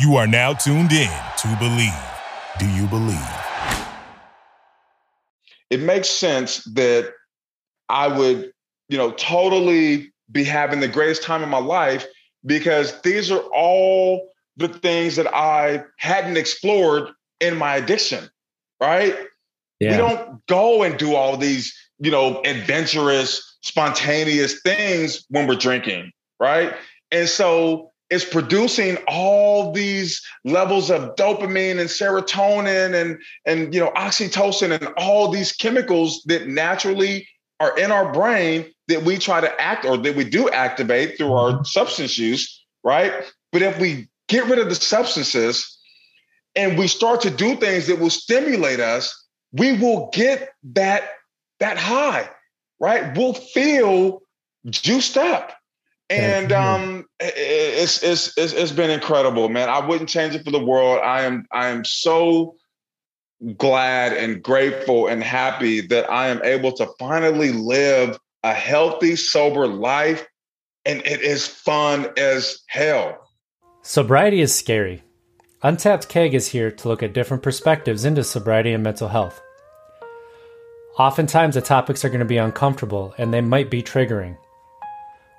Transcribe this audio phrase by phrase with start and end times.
[0.00, 1.08] You are now tuned in
[1.38, 1.92] to Believe.
[2.58, 3.16] Do you believe?
[5.70, 7.12] It makes sense that
[7.88, 8.52] I would,
[8.88, 12.06] you know, totally be having the greatest time of my life
[12.44, 18.28] because these are all the things that I hadn't explored in my addiction,
[18.80, 19.16] right?
[19.78, 19.92] Yeah.
[19.92, 26.10] We don't go and do all these, you know, adventurous, spontaneous things when we're drinking,
[26.40, 26.74] right?
[27.12, 33.90] And so it's producing all these levels of dopamine and serotonin and and you know
[33.92, 37.26] oxytocin and all these chemicals that naturally
[37.60, 41.32] are in our brain that we try to act or that we do activate through
[41.32, 41.64] our mm-hmm.
[41.64, 43.12] substance use right?
[43.50, 45.78] But if we get rid of the substances
[46.54, 51.10] and we start to do things that will stimulate us we will get that
[51.60, 52.28] that high
[52.80, 53.16] right?
[53.16, 54.20] We'll feel
[54.66, 55.52] juiced up
[56.10, 59.68] and um, it's, it's it's it's been incredible, man.
[59.68, 61.00] I wouldn't change it for the world.
[61.02, 62.56] I am I am so
[63.56, 69.66] glad and grateful and happy that I am able to finally live a healthy, sober
[69.66, 70.26] life,
[70.84, 73.18] and it is fun as hell.
[73.82, 75.02] Sobriety is scary.
[75.62, 79.40] Untapped Keg is here to look at different perspectives into sobriety and mental health.
[80.98, 84.36] Oftentimes, the topics are going to be uncomfortable and they might be triggering.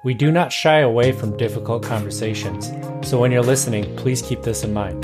[0.06, 4.64] We do not shy away from difficult conversations, so when you're listening, please keep this
[4.64, 5.03] in mind.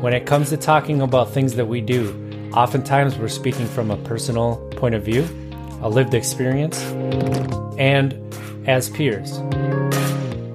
[0.00, 2.14] When it comes to talking about things that we do,
[2.54, 5.26] oftentimes we're speaking from a personal point of view,
[5.82, 6.80] a lived experience,
[7.76, 8.14] and
[8.68, 9.40] as peers.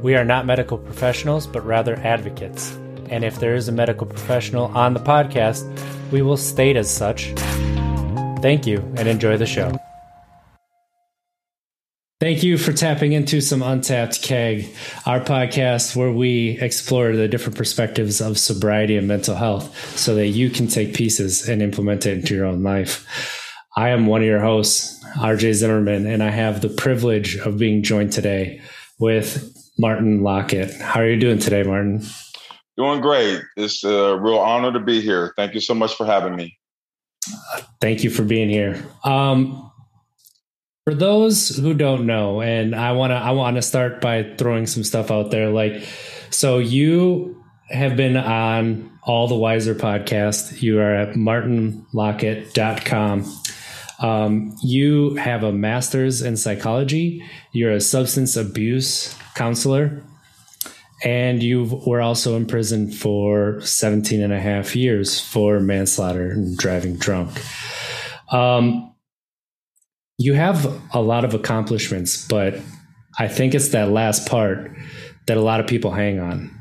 [0.01, 2.71] We are not medical professionals, but rather advocates.
[3.09, 5.67] And if there is a medical professional on the podcast,
[6.09, 7.33] we will state as such.
[8.41, 9.77] Thank you and enjoy the show.
[12.19, 14.67] Thank you for tapping into some Untapped Keg,
[15.05, 20.27] our podcast where we explore the different perspectives of sobriety and mental health so that
[20.27, 23.07] you can take pieces and implement it into your own life.
[23.77, 27.83] I am one of your hosts, RJ Zimmerman, and I have the privilege of being
[27.83, 28.61] joined today
[28.99, 30.73] with Martin Lockett.
[30.73, 32.05] How are you doing today, Martin?
[32.75, 33.41] Doing great.
[33.55, 35.33] It's a real honor to be here.
[35.37, 36.57] Thank you so much for having me.
[37.79, 38.83] Thank you for being here.
[39.05, 39.68] Um,
[40.89, 45.11] for those who don't know, and I wanna I wanna start by throwing some stuff
[45.11, 45.51] out there.
[45.51, 45.83] Like,
[46.31, 50.63] so you have been on all the Wiser podcast.
[50.63, 53.35] You are at martinlockett.com.
[53.99, 57.23] Um, you have a master's in psychology.
[57.51, 60.01] You're a substance abuse counselor.
[61.03, 66.57] And you were also in prison for 17 and a half years for manslaughter and
[66.57, 67.39] driving drunk.
[68.31, 68.88] Um,
[70.19, 72.59] you have a lot of accomplishments, but
[73.17, 74.69] I think it's that last part
[75.27, 76.51] that a lot of people hang on.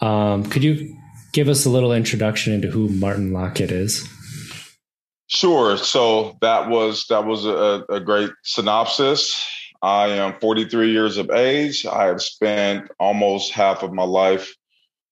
[0.00, 0.96] Um, could you
[1.32, 4.08] give us a little introduction into who Martin Lockett is?
[5.26, 5.76] Sure.
[5.76, 9.44] So that was that was a, a great synopsis.
[9.82, 11.84] I am 43 years of age.
[11.86, 14.54] I have spent almost half of my life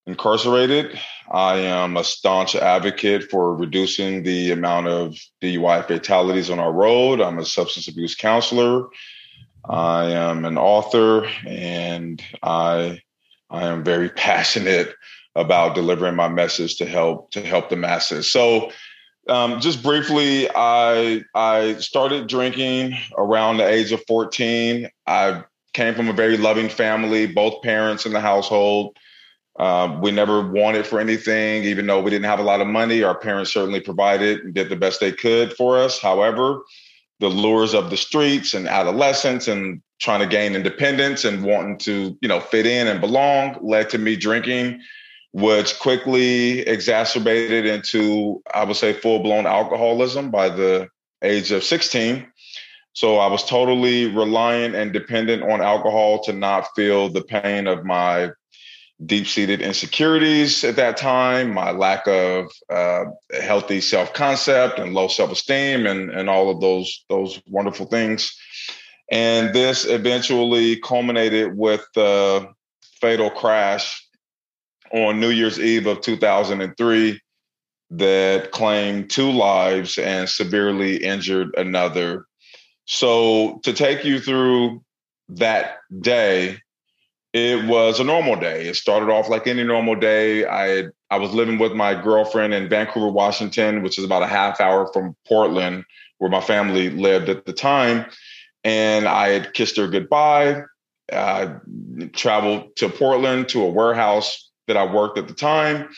[0.06, 0.98] incarcerated.
[1.32, 7.22] I am a staunch advocate for reducing the amount of DUI fatalities on our road.
[7.22, 8.88] I'm a substance abuse counselor.
[9.65, 13.00] I am an author, and I
[13.48, 14.94] I am very passionate
[15.34, 18.31] about delivering my message to help to help the masses.
[18.31, 18.71] So,
[19.26, 24.91] um, just briefly, I I started drinking around the age of 14.
[25.06, 28.98] I came from a very loving family, both parents in the household
[29.58, 33.02] um, we never wanted for anything, even though we didn't have a lot of money.
[33.02, 36.00] Our parents certainly provided and did the best they could for us.
[36.00, 36.62] However,
[37.20, 42.18] the lures of the streets and adolescence and trying to gain independence and wanting to,
[42.20, 44.80] you know, fit in and belong led to me drinking,
[45.32, 50.88] which quickly exacerbated into, I would say, full blown alcoholism by the
[51.22, 52.26] age of 16.
[52.94, 57.84] So I was totally reliant and dependent on alcohol to not feel the pain of
[57.84, 58.30] my
[59.06, 63.04] deep seated insecurities at that time, my lack of uh,
[63.41, 68.36] healthy self concept and low self esteem, and, and all of those, those wonderful things.
[69.10, 72.48] And this eventually culminated with the
[73.00, 74.06] fatal crash
[74.92, 77.21] on New Year's Eve of 2003
[77.91, 82.27] that claimed two lives and severely injured another.
[82.86, 84.82] So, to take you through
[85.28, 86.59] that day,
[87.32, 88.68] it was a normal day.
[88.68, 90.46] It started off like any normal day.
[90.46, 94.60] I I was living with my girlfriend in Vancouver, Washington, which is about a half
[94.60, 95.84] hour from Portland,
[96.18, 98.06] where my family lived at the time.
[98.64, 100.62] And I had kissed her goodbye.
[101.12, 101.56] I
[102.12, 105.88] traveled to Portland to a warehouse that I worked at the time.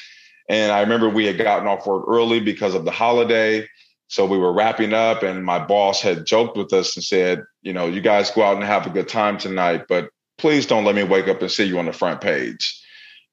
[0.48, 3.68] And I remember we had gotten off work early because of the holiday.
[4.08, 7.72] So we were wrapping up, and my boss had joked with us and said, You
[7.72, 10.94] know, you guys go out and have a good time tonight, but please don't let
[10.94, 12.80] me wake up and see you on the front page.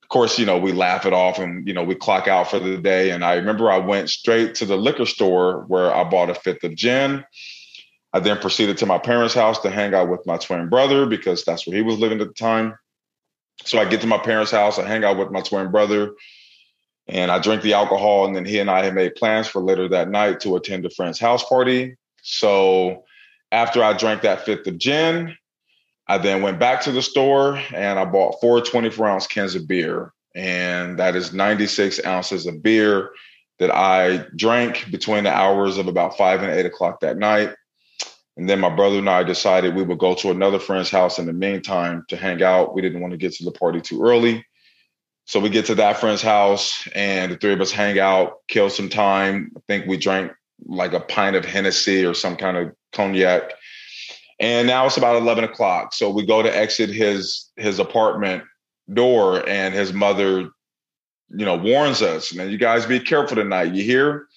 [0.03, 2.59] Of course, you know, we laugh it off and, you know, we clock out for
[2.59, 3.11] the day.
[3.11, 6.63] And I remember I went straight to the liquor store where I bought a fifth
[6.63, 7.23] of gin.
[8.13, 11.45] I then proceeded to my parents' house to hang out with my twin brother because
[11.45, 12.75] that's where he was living at the time.
[13.63, 16.13] So I get to my parents' house, I hang out with my twin brother,
[17.07, 18.25] and I drink the alcohol.
[18.25, 20.89] And then he and I had made plans for later that night to attend a
[20.89, 21.95] friend's house party.
[22.21, 23.05] So
[23.51, 25.35] after I drank that fifth of gin,
[26.07, 29.67] I then went back to the store and I bought four 24 ounce cans of
[29.67, 30.13] beer.
[30.35, 33.11] And that is 96 ounces of beer
[33.59, 37.53] that I drank between the hours of about five and eight o'clock that night.
[38.37, 41.25] And then my brother and I decided we would go to another friend's house in
[41.25, 42.73] the meantime to hang out.
[42.73, 44.45] We didn't want to get to the party too early.
[45.25, 48.69] So we get to that friend's house and the three of us hang out, kill
[48.69, 49.51] some time.
[49.55, 50.31] I think we drank
[50.65, 53.53] like a pint of Hennessy or some kind of cognac.
[54.41, 55.93] And now it's about 11 o'clock.
[55.93, 58.43] So we go to exit his his apartment
[58.91, 60.49] door and his mother,
[61.29, 63.73] you know, warns us, man, you guys be careful tonight.
[63.73, 64.27] You hear?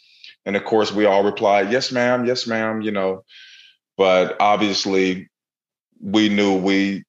[0.45, 3.25] And of course we all reply, yes, ma'am, yes, ma'am, you know.
[3.97, 5.31] But obviously,
[6.01, 7.05] we knew we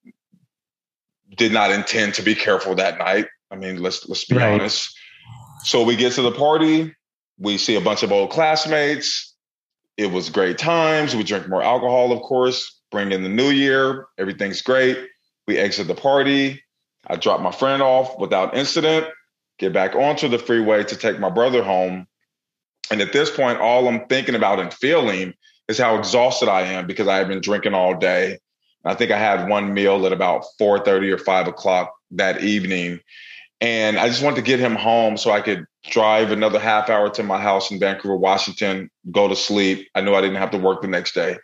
[1.36, 3.26] did not intend to be careful that night.
[3.52, 4.54] I mean, let's let's be right.
[4.54, 4.98] honest.
[5.64, 6.96] So we get to the party,
[7.38, 9.34] we see a bunch of old classmates.
[9.98, 11.14] It was great times.
[11.14, 12.80] We drink more alcohol, of course.
[12.96, 14.08] Bring in the new year.
[14.18, 14.98] Everything's great.
[15.48, 16.64] We exit the party.
[17.06, 19.08] I drop my friend off without incident.
[19.60, 22.08] Get back onto the freeway to take my brother home.
[22.90, 25.34] And at this point, all I'm thinking about and feeling
[25.68, 28.40] is how exhausted I am because I have been drinking all day.
[28.86, 33.02] I think I had one meal at about 4:30 or 5 o'clock that evening.
[33.60, 37.10] And I just wanted to get him home so I could drive another half hour
[37.10, 39.90] to my house in Vancouver, Washington, go to sleep.
[39.96, 41.36] I knew I didn't have to work the next day.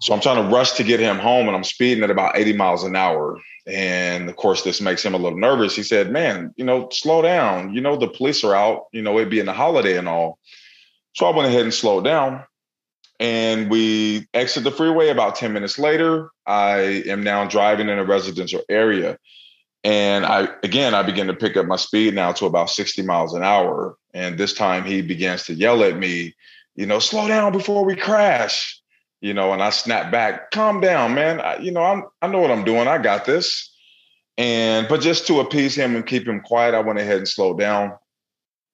[0.00, 2.54] So I'm trying to rush to get him home and I'm speeding at about 80
[2.54, 3.38] miles an hour.
[3.66, 5.76] And of course, this makes him a little nervous.
[5.76, 7.74] He said, Man, you know, slow down.
[7.74, 10.38] You know, the police are out, you know, it being a holiday and all.
[11.12, 12.44] So I went ahead and slowed down
[13.20, 18.04] and we exit the freeway about 10 minutes later i am now driving in a
[18.04, 19.16] residential area
[19.84, 23.34] and i again i begin to pick up my speed now to about 60 miles
[23.34, 26.34] an hour and this time he begins to yell at me
[26.74, 28.79] you know slow down before we crash
[29.20, 32.38] you know and i snap back calm down man I, you know i'm i know
[32.38, 33.72] what i'm doing i got this
[34.38, 37.58] and but just to appease him and keep him quiet i went ahead and slowed
[37.58, 37.92] down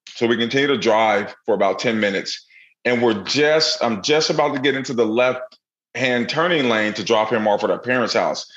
[0.08, 2.46] so we continue to drive for about 10 minutes
[2.86, 5.58] and we're just I'm just about to get into the left
[5.94, 8.50] hand turning lane to drop him off at our parents' house.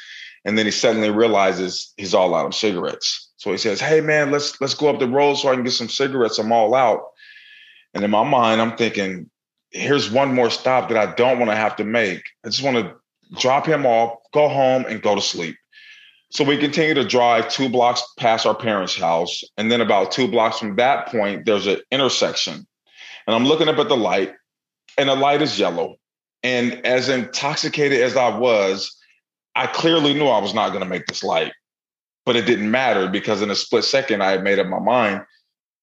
[0.45, 3.29] And then he suddenly realizes he's all out of cigarettes.
[3.37, 5.73] So he says, Hey man, let's let's go up the road so I can get
[5.73, 6.39] some cigarettes.
[6.39, 7.01] I'm all out.
[7.93, 9.29] And in my mind, I'm thinking,
[9.71, 12.23] here's one more stop that I don't want to have to make.
[12.45, 12.95] I just want to
[13.39, 15.55] drop him off, go home, and go to sleep.
[16.31, 19.43] So we continue to drive two blocks past our parents' house.
[19.57, 22.67] And then about two blocks from that point, there's an intersection.
[23.25, 24.33] And I'm looking up at the light,
[24.97, 25.95] and the light is yellow.
[26.43, 28.95] And as intoxicated as I was,
[29.55, 31.51] I clearly knew I was not going to make this light.
[32.25, 35.23] But it didn't matter because in a split second, I had made up my mind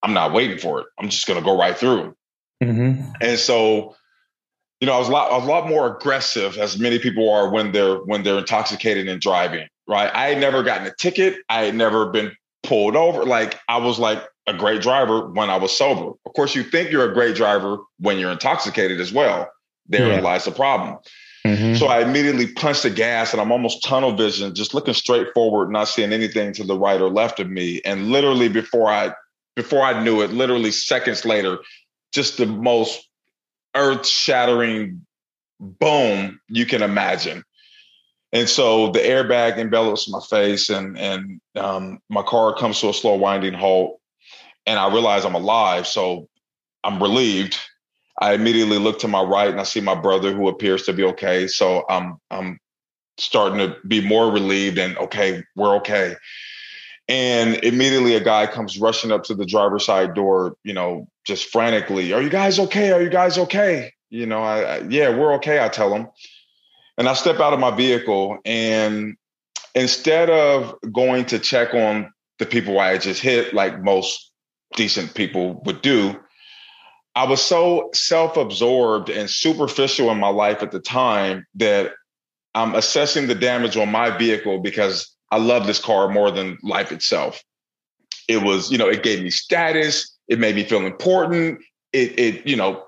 [0.06, 0.87] I'm not waiting for it.
[0.99, 2.14] I'm just going to go right through.
[2.62, 3.10] Mm-hmm.
[3.20, 3.96] And so,
[4.80, 7.72] you know, I was a lot, a lot more aggressive, as many people are when
[7.72, 9.68] they're when they're intoxicated and driving.
[9.88, 10.10] Right?
[10.12, 11.36] I had never gotten a ticket.
[11.48, 12.32] I had never been
[12.62, 13.25] pulled over.
[13.25, 16.12] Like I was like, a great driver when I was sober.
[16.25, 19.50] Of course, you think you're a great driver when you're intoxicated as well.
[19.88, 20.20] Therein yeah.
[20.20, 20.98] lies the problem.
[21.44, 21.75] Mm-hmm.
[21.75, 25.70] So I immediately punched the gas and I'm almost tunnel vision, just looking straight forward,
[25.70, 27.80] not seeing anything to the right or left of me.
[27.84, 29.12] And literally before I
[29.54, 31.58] before I knew it, literally seconds later,
[32.16, 33.08] just the most
[33.76, 35.06] earth-shattering
[35.61, 37.44] boom you can imagine.
[38.32, 42.94] And so the airbag envelops my face and and um, my car comes to a
[42.94, 44.00] slow winding halt
[44.66, 45.87] and I realize I'm alive.
[45.87, 46.28] So
[46.82, 47.56] I'm relieved.
[48.20, 51.04] I immediately look to my right and I see my brother who appears to be
[51.04, 51.46] okay.
[51.46, 52.58] So I'm I'm
[53.18, 56.16] starting to be more relieved and okay, we're okay.
[57.08, 61.50] And immediately a guy comes rushing up to the driver's side door, you know, just
[61.50, 62.90] frantically, "Are you guys okay?
[62.90, 66.08] Are you guys okay?" You know, I, I yeah, we're okay, I tell him.
[66.98, 69.16] And I step out of my vehicle and
[69.75, 74.32] instead of going to check on the people I had just hit like most
[74.75, 76.18] decent people would do.
[77.14, 81.92] I was so self absorbed and superficial in my life at the time that
[82.54, 86.92] I'm assessing the damage on my vehicle because I love this car more than life
[86.92, 87.42] itself.
[88.28, 90.16] it was, you know, it gave me status.
[90.28, 91.61] It made me feel important.
[91.92, 92.85] It, it, you know,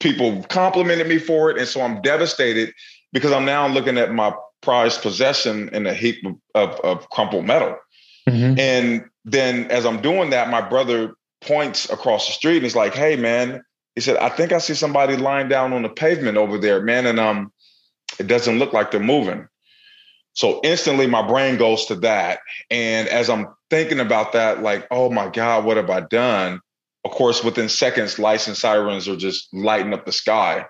[0.00, 1.58] people complimented me for it.
[1.58, 2.72] And so I'm devastated
[3.12, 7.46] because I'm now looking at my prized possession in a heap of, of, of crumpled
[7.46, 7.76] metal.
[8.28, 8.58] Mm-hmm.
[8.58, 12.94] And then as I'm doing that, my brother points across the street and he's like,
[12.94, 13.62] Hey man,
[13.94, 17.06] he said, I think I see somebody lying down on the pavement over there, man.
[17.06, 17.52] And um,
[18.18, 19.48] it doesn't look like they're moving.
[20.36, 22.40] So instantly my brain goes to that.
[22.70, 26.60] And as I'm thinking about that, like, oh my God, what have I done?
[27.06, 30.66] Of course, within seconds, license sirens are just lighting up the sky.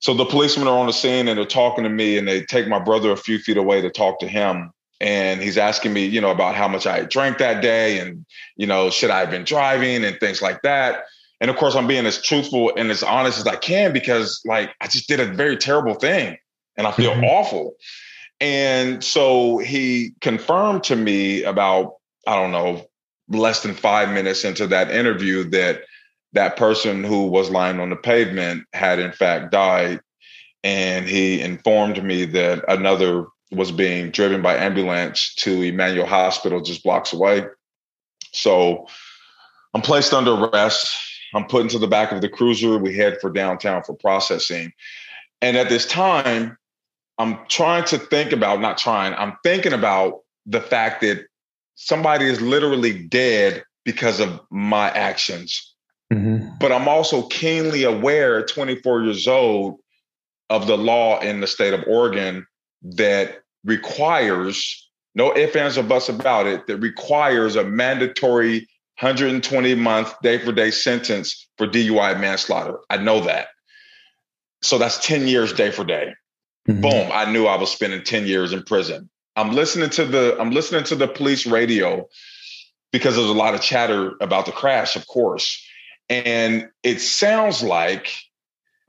[0.00, 2.66] So the policemen are on the scene and they're talking to me and they take
[2.66, 4.72] my brother a few feet away to talk to him.
[5.00, 8.66] And he's asking me, you know, about how much I drank that day and, you
[8.66, 11.04] know, should I have been driving and things like that.
[11.40, 14.70] And of course, I'm being as truthful and as honest as I can because, like,
[14.80, 16.36] I just did a very terrible thing
[16.76, 17.24] and I feel mm-hmm.
[17.24, 17.76] awful.
[18.42, 21.94] And so he confirmed to me about,
[22.26, 22.84] I don't know,
[23.28, 25.82] less than five minutes into that interview that
[26.32, 30.00] that person who was lying on the pavement had in fact died.
[30.64, 36.82] And he informed me that another was being driven by ambulance to Emanuel Hospital just
[36.82, 37.46] blocks away.
[38.32, 38.88] So
[39.72, 40.88] I'm placed under arrest.
[41.32, 42.76] I'm put into the back of the cruiser.
[42.76, 44.72] We head for downtown for processing.
[45.40, 46.58] And at this time,
[47.22, 51.24] I'm trying to think about, not trying, I'm thinking about the fact that
[51.76, 55.74] somebody is literally dead because of my actions.
[56.12, 56.56] Mm-hmm.
[56.58, 59.78] But I'm also keenly aware 24 years old
[60.50, 62.44] of the law in the state of Oregon
[62.82, 68.66] that requires no ifs, ands, or buts about it, that requires a mandatory
[68.98, 72.78] 120 month day for day sentence for DUI manslaughter.
[72.90, 73.48] I know that.
[74.62, 76.14] So that's 10 years day for day.
[76.68, 76.80] Mm-hmm.
[76.80, 79.08] Boom, I knew I was spending 10 years in prison.
[79.34, 82.08] I'm listening to the I'm listening to the police radio
[82.92, 85.64] because there's a lot of chatter about the crash, of course.
[86.08, 88.14] And it sounds like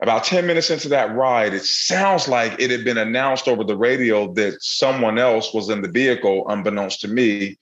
[0.02, 3.76] about 10 minutes into that ride, it sounds like it had been announced over the
[3.76, 7.58] radio that someone else was in the vehicle, unbeknownst to me,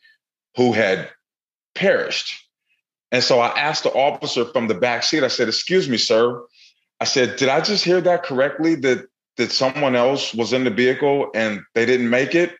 [0.57, 1.09] who had
[1.75, 2.35] perished.
[3.13, 6.43] And so I asked the officer from the back seat, I said, Excuse me, sir.
[6.99, 8.75] I said, Did I just hear that correctly?
[8.77, 12.55] That that someone else was in the vehicle and they didn't make it?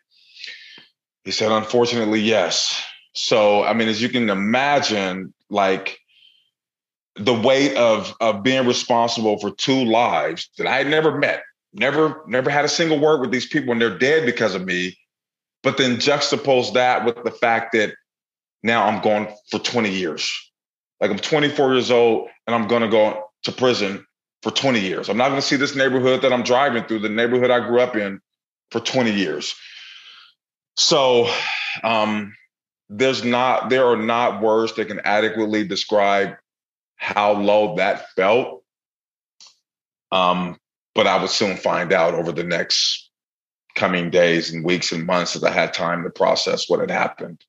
[1.23, 2.81] He said, unfortunately, yes.
[3.13, 5.99] So, I mean, as you can imagine, like
[7.15, 12.23] the weight of of being responsible for two lives that I had never met, never,
[12.27, 14.97] never had a single word with these people, and they're dead because of me.
[15.61, 17.93] But then juxtapose that with the fact that
[18.63, 20.29] now I'm going for 20 years.
[20.99, 24.05] Like I'm 24 years old and I'm gonna go to prison
[24.43, 25.07] for 20 years.
[25.07, 27.79] I'm not going to see this neighborhood that I'm driving through, the neighborhood I grew
[27.79, 28.19] up in,
[28.71, 29.55] for 20 years.
[30.75, 31.29] So
[31.81, 32.35] um,
[32.89, 36.35] there's not there are not words that can adequately describe
[36.97, 38.63] how low that felt.
[40.11, 40.57] Um,
[40.93, 43.09] but I would soon find out over the next
[43.75, 47.43] coming days and weeks and months as I had time to process what had happened.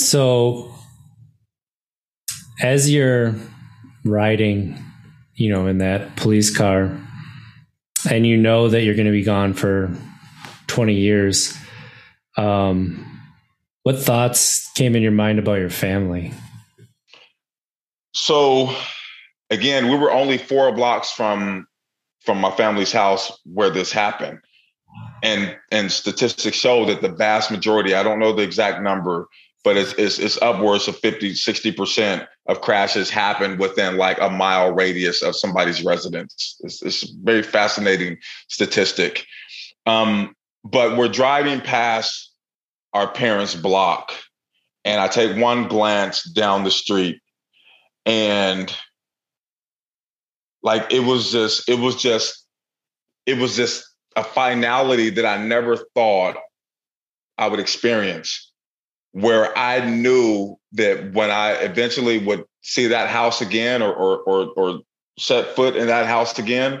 [0.00, 0.74] So
[2.62, 3.34] as you're
[4.04, 4.78] riding,
[5.34, 6.96] you know, in that police car,
[8.08, 9.94] and you know that you're going to be gone for
[10.68, 11.56] 20 years,
[12.36, 13.08] um,
[13.82, 16.32] what thoughts came in your mind about your family?
[18.14, 18.74] So,
[19.50, 21.66] again, we were only four blocks from
[22.24, 24.38] from my family's house where this happened,
[25.24, 29.26] and and statistics show that the vast majority, I don't know the exact number,
[29.64, 34.72] but it's, it's, it's upwards of 50, 60% of crashes happen within like a mile
[34.72, 36.56] radius of somebody's residence.
[36.60, 38.18] It's, it's a very fascinating
[38.48, 39.24] statistic.
[39.86, 40.34] Um,
[40.64, 42.32] but we're driving past
[42.92, 44.12] our parents' block,
[44.84, 47.20] and I take one glance down the street,
[48.04, 48.74] and
[50.62, 52.46] like it was just, it was just,
[53.26, 53.84] it was just
[54.14, 56.36] a finality that I never thought
[57.38, 58.52] I would experience
[59.12, 64.46] where I knew that when I eventually would see that house again or, or or
[64.56, 64.80] or,
[65.18, 66.80] set foot in that house again,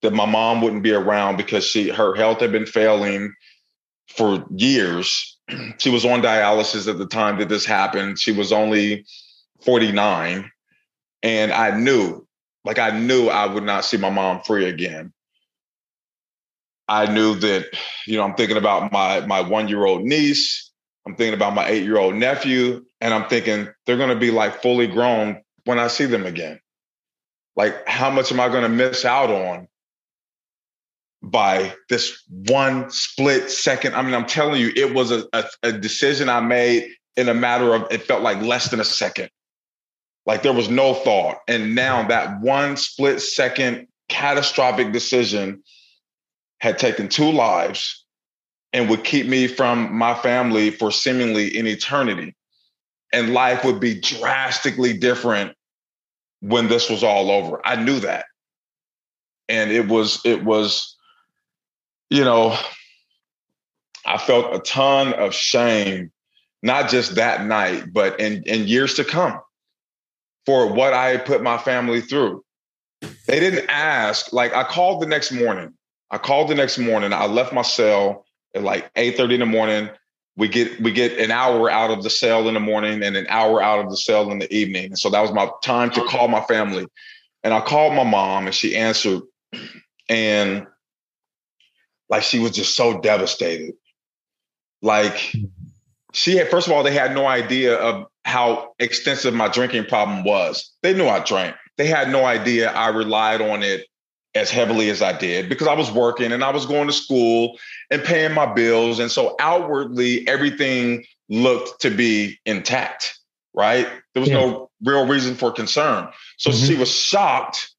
[0.00, 3.32] that my mom wouldn't be around because she her health had been failing
[4.08, 5.38] for years.
[5.78, 8.18] she was on dialysis at the time that this happened.
[8.18, 9.04] She was only
[9.64, 10.50] 49.
[11.22, 12.26] And I knew,
[12.64, 15.12] like I knew I would not see my mom free again.
[16.88, 17.66] I knew that,
[18.06, 20.68] you know, I'm thinking about my my one-year-old niece
[21.08, 24.30] I'm thinking about my eight year old nephew, and I'm thinking they're going to be
[24.30, 26.60] like fully grown when I see them again.
[27.56, 29.68] Like, how much am I going to miss out on
[31.22, 33.94] by this one split second.
[33.94, 37.34] I mean, I'm telling you, it was a, a, a decision I made in a
[37.34, 39.30] matter of, it felt like less than a second.
[40.26, 41.38] Like there was no thought.
[41.48, 45.62] And now that one split second catastrophic decision
[46.60, 48.04] had taken two lives
[48.72, 52.34] and would keep me from my family for seemingly an eternity.
[53.12, 55.56] And life would be drastically different
[56.40, 57.60] when this was all over.
[57.66, 58.26] I knew that.
[59.48, 60.94] And it was, it was,
[62.10, 62.56] you know,
[64.04, 66.12] I felt a ton of shame,
[66.62, 69.40] not just that night, but in, in years to come
[70.46, 72.42] for what I put my family through.
[73.26, 75.74] They didn't ask, like I called the next morning.
[76.10, 77.12] I called the next morning.
[77.12, 78.24] I left my cell
[78.54, 79.90] at like 8:30 in the morning.
[80.38, 83.26] We get we get an hour out of the cell in the morning and an
[83.28, 84.86] hour out of the cell in the evening.
[84.86, 86.86] And so that was my time to call my family.
[87.42, 89.22] And I called my mom and she answered.
[90.08, 90.66] And
[92.08, 93.74] like she was just so devastated.
[94.80, 95.34] Like
[96.12, 100.22] she had, first of all, they had no idea of how extensive my drinking problem
[100.22, 100.72] was.
[100.82, 101.56] They knew I drank.
[101.76, 103.86] They had no idea I relied on it
[104.34, 107.58] as heavily as I did because I was working and I was going to school
[107.90, 108.98] and paying my bills.
[108.98, 113.18] And so outwardly, everything looked to be intact,
[113.54, 113.88] right?
[114.14, 114.40] There was yeah.
[114.40, 116.08] no real reason for concern.
[116.36, 116.66] So mm-hmm.
[116.66, 117.70] she was shocked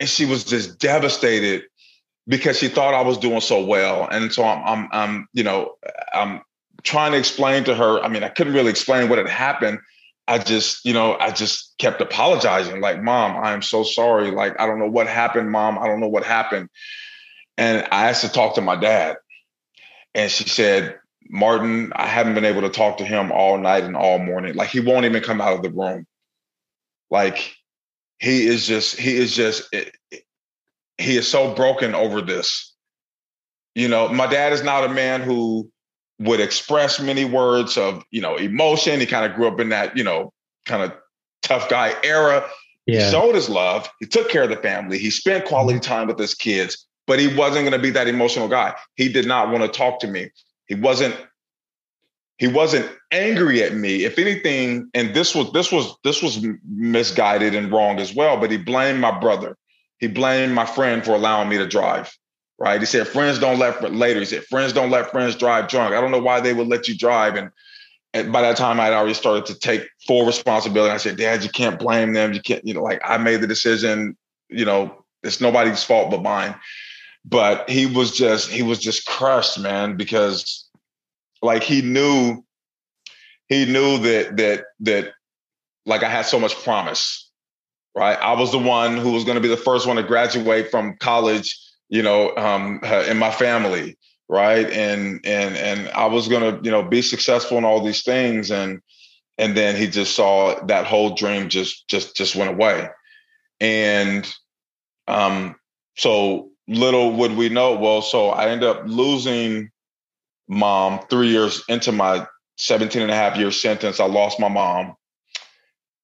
[0.00, 1.64] and she was just devastated
[2.28, 4.08] because she thought I was doing so well.
[4.10, 5.74] And so I'm, I'm, I'm, you know,
[6.14, 6.40] I'm
[6.82, 8.00] trying to explain to her.
[8.00, 9.80] I mean, I couldn't really explain what had happened.
[10.32, 14.30] I just, you know, I just kept apologizing, like, Mom, I am so sorry.
[14.30, 15.78] Like, I don't know what happened, Mom.
[15.78, 16.70] I don't know what happened.
[17.58, 19.16] And I asked to talk to my dad.
[20.14, 20.98] And she said,
[21.28, 24.54] Martin, I haven't been able to talk to him all night and all morning.
[24.54, 26.06] Like, he won't even come out of the room.
[27.10, 27.54] Like,
[28.18, 30.18] he is just, he is just, eh, eh,
[30.96, 32.74] he is so broken over this.
[33.74, 35.70] You know, my dad is not a man who
[36.18, 39.00] would express many words of, you know, emotion.
[39.00, 40.32] He kind of grew up in that, you know,
[40.66, 40.92] kind of
[41.42, 42.46] tough guy era.
[42.86, 43.04] Yeah.
[43.04, 43.88] He showed his love.
[44.00, 44.98] He took care of the family.
[44.98, 45.92] He spent quality mm-hmm.
[45.92, 48.74] time with his kids, but he wasn't going to be that emotional guy.
[48.96, 50.30] He did not want to talk to me.
[50.66, 51.14] He wasn't
[52.38, 57.54] he wasn't angry at me if anything and this was this was this was misguided
[57.54, 59.56] and wrong as well but he blamed my brother
[60.02, 62.12] he blamed my friend for allowing me to drive.
[62.62, 62.78] Right?
[62.78, 64.20] He said friends don't let later.
[64.20, 65.94] He said friends don't let friends drive drunk.
[65.94, 67.34] I don't know why they would let you drive.
[67.34, 67.50] And,
[68.14, 70.94] and by that time, I'd already started to take full responsibility.
[70.94, 72.32] I said, Dad, you can't blame them.
[72.32, 72.64] You can't.
[72.64, 74.16] You know, like I made the decision.
[74.48, 76.54] You know, it's nobody's fault but mine.
[77.24, 80.68] But he was just he was just crushed, man, because
[81.42, 82.44] like he knew
[83.48, 85.14] he knew that that that
[85.84, 87.28] like I had so much promise
[87.94, 88.18] right?
[88.18, 90.96] I was the one who was going to be the first one to graduate from
[90.96, 91.58] college,
[91.92, 94.68] you know, um, in my family, right?
[94.70, 98.80] And and and I was to, you know, be successful in all these things, and
[99.36, 102.88] and then he just saw that whole dream just just just went away,
[103.60, 104.26] and
[105.06, 105.54] um,
[105.98, 107.76] so little would we know.
[107.76, 109.68] Well, so I ended up losing
[110.48, 112.26] mom three years into my
[112.56, 114.00] 17 and a half year sentence.
[114.00, 114.94] I lost my mom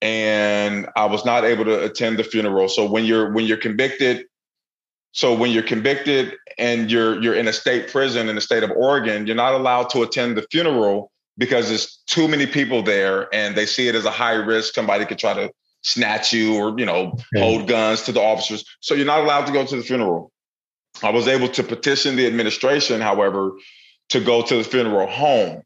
[0.03, 2.69] and I was not able to attend the funeral.
[2.69, 4.27] So when you're when you're convicted,
[5.13, 8.71] so when you're convicted and you're you're in a state prison in the state of
[8.71, 13.57] Oregon, you're not allowed to attend the funeral because there's too many people there and
[13.57, 14.75] they see it as a high risk.
[14.75, 15.51] Somebody could try to
[15.83, 17.41] snatch you or you know okay.
[17.41, 18.65] hold guns to the officers.
[18.81, 20.31] So you're not allowed to go to the funeral.
[21.03, 23.53] I was able to petition the administration, however,
[24.11, 25.63] to go to the funeral home.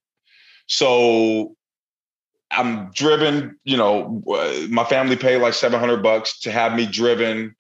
[0.66, 1.54] So
[2.50, 4.22] I'm driven, you know,
[4.68, 7.54] my family paid like 700 bucks to have me driven,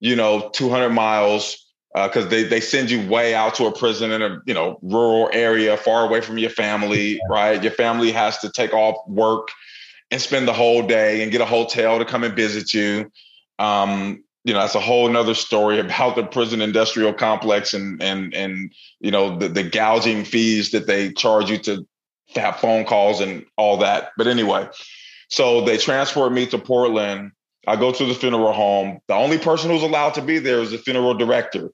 [0.00, 4.10] you know, 200 miles because uh, they they send you way out to a prison
[4.12, 7.62] in a you know rural area, far away from your family, right?
[7.62, 9.48] Your family has to take off work
[10.10, 13.10] and spend the whole day and get a hotel to come and visit you.
[13.58, 18.34] Um, you know, that's a whole nother story about the prison industrial complex and and
[18.34, 21.86] and you know the, the gouging fees that they charge you to
[22.34, 24.10] to have phone calls and all that.
[24.18, 24.68] But anyway,
[25.28, 27.32] so they transport me to Portland.
[27.66, 29.00] I go to the funeral home.
[29.08, 31.70] The only person who's allowed to be there is the funeral director.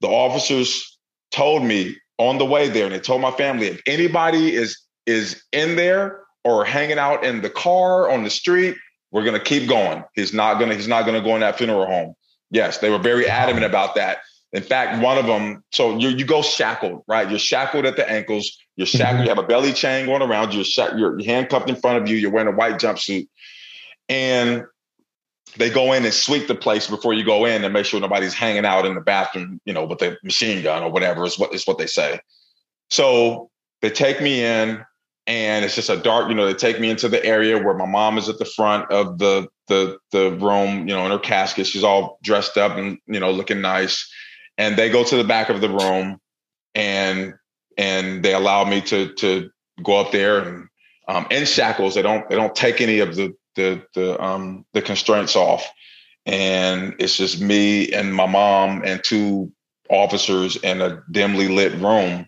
[0.00, 0.98] The officers
[1.30, 5.42] told me on the way there, and they told my family if anybody is is
[5.52, 8.76] in there or hanging out in the car on the street,
[9.10, 10.04] we're gonna keep going.
[10.14, 12.14] He's not gonna he's not gonna go in that funeral home.
[12.50, 14.18] Yes, they were very adamant about that.
[14.52, 17.28] In fact, one of them, so you you go shackled, right?
[17.28, 18.58] You're shackled at the ankles.
[18.76, 19.16] You're shackled.
[19.16, 19.22] Mm-hmm.
[19.24, 20.54] You have a belly chain going around.
[20.54, 22.16] You're, shack, you're handcuffed in front of you.
[22.16, 23.28] You're wearing a white jumpsuit,
[24.08, 24.64] and
[25.58, 28.34] they go in and sweep the place before you go in and make sure nobody's
[28.34, 31.52] hanging out in the bathroom, you know, with a machine gun or whatever is what
[31.52, 32.20] is what they say.
[32.90, 33.50] So
[33.82, 34.84] they take me in
[35.26, 37.86] and it's just a dark, you know, they take me into the area where my
[37.86, 41.66] mom is at the front of the the the room, you know, in her casket.
[41.66, 44.10] She's all dressed up and, you know, looking nice.
[44.56, 46.18] And they go to the back of the room
[46.74, 47.34] and
[47.76, 49.50] and they allow me to to
[49.82, 50.68] go up there and
[51.08, 51.94] um, in shackles.
[51.94, 55.68] They don't they don't take any of the the the um the constraints off,
[56.24, 59.52] and it's just me and my mom and two
[59.90, 62.26] officers in a dimly lit room.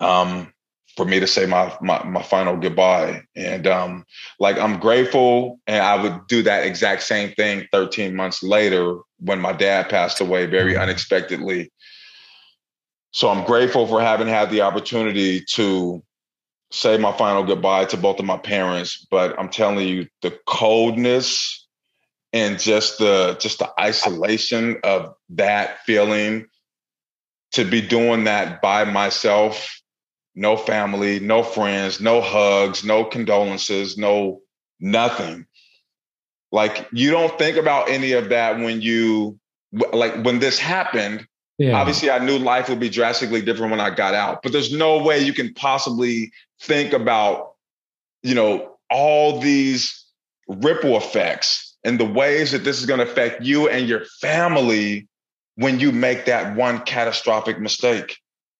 [0.00, 0.52] Um,
[0.96, 4.04] for me to say my my, my final goodbye, and um,
[4.40, 9.40] like I'm grateful, and I would do that exact same thing 13 months later when
[9.40, 10.82] my dad passed away very mm-hmm.
[10.82, 11.70] unexpectedly.
[13.10, 16.02] So I'm grateful for having had the opportunity to
[16.74, 21.66] say my final goodbye to both of my parents, but I'm telling you, the coldness
[22.32, 26.46] and just the just the isolation of that feeling
[27.52, 29.80] to be doing that by myself,
[30.34, 34.42] no family, no friends, no hugs, no condolences, no
[34.80, 35.46] nothing.
[36.50, 39.38] Like you don't think about any of that when you
[39.92, 41.26] like when this happened.
[41.56, 41.76] Yeah.
[41.76, 45.00] Obviously, I knew life would be drastically different when I got out, but there's no
[45.00, 47.52] way you can possibly think about,
[48.22, 50.04] you know, all these
[50.48, 55.08] ripple effects and the ways that this is going to affect you and your family
[55.56, 58.16] when you make that one catastrophic mistake.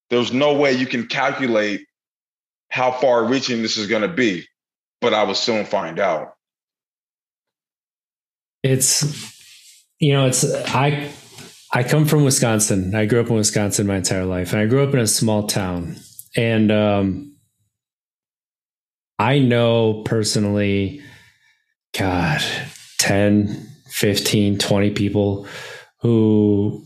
[0.09, 1.85] There's no way you can calculate
[2.69, 4.45] how far reaching this is going to be,
[5.01, 6.33] but I will soon find out.
[8.63, 9.03] It's,
[9.99, 11.11] you know, it's, I,
[11.71, 12.95] I come from Wisconsin.
[12.95, 15.47] I grew up in Wisconsin my entire life, and I grew up in a small
[15.47, 15.97] town.
[16.35, 17.34] And um,
[19.17, 21.01] I know personally,
[21.97, 22.41] God,
[22.99, 23.47] 10,
[23.87, 25.47] 15, 20 people
[25.99, 26.85] who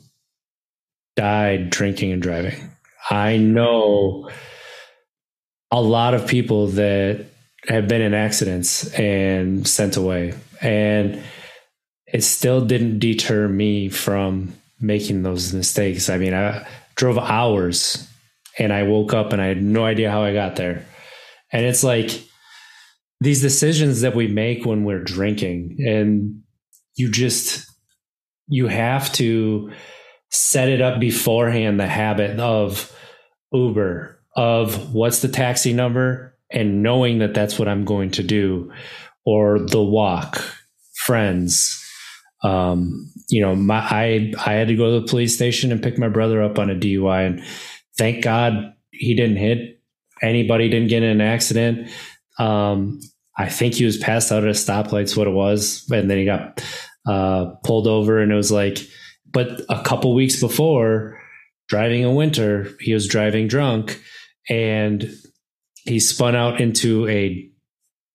[1.15, 2.71] died drinking and driving.
[3.09, 4.29] I know
[5.71, 7.25] a lot of people that
[7.67, 10.33] have been in accidents and sent away.
[10.61, 11.21] And
[12.07, 16.09] it still didn't deter me from making those mistakes.
[16.09, 18.07] I mean, I drove hours
[18.57, 20.85] and I woke up and I had no idea how I got there.
[21.51, 22.23] And it's like
[23.21, 26.41] these decisions that we make when we're drinking and
[26.95, 27.65] you just
[28.47, 29.71] you have to
[30.31, 32.95] set it up beforehand the habit of
[33.51, 38.71] Uber of what's the taxi number and knowing that that's what I'm going to do
[39.25, 40.43] or the walk
[40.95, 41.75] friends.
[42.43, 45.97] Um, you know, my I I had to go to the police station and pick
[45.97, 47.43] my brother up on a DUI, and
[47.97, 49.78] thank God he didn't hit
[50.21, 51.89] anybody, didn't get in an accident.
[52.37, 52.99] Um,
[53.37, 56.25] I think he was passed out at a stoplight, what it was, and then he
[56.25, 56.63] got
[57.07, 58.79] uh, pulled over, and it was like,
[59.31, 61.21] but a couple weeks before
[61.67, 64.01] driving in winter, he was driving drunk,
[64.49, 65.09] and
[65.85, 67.49] he spun out into a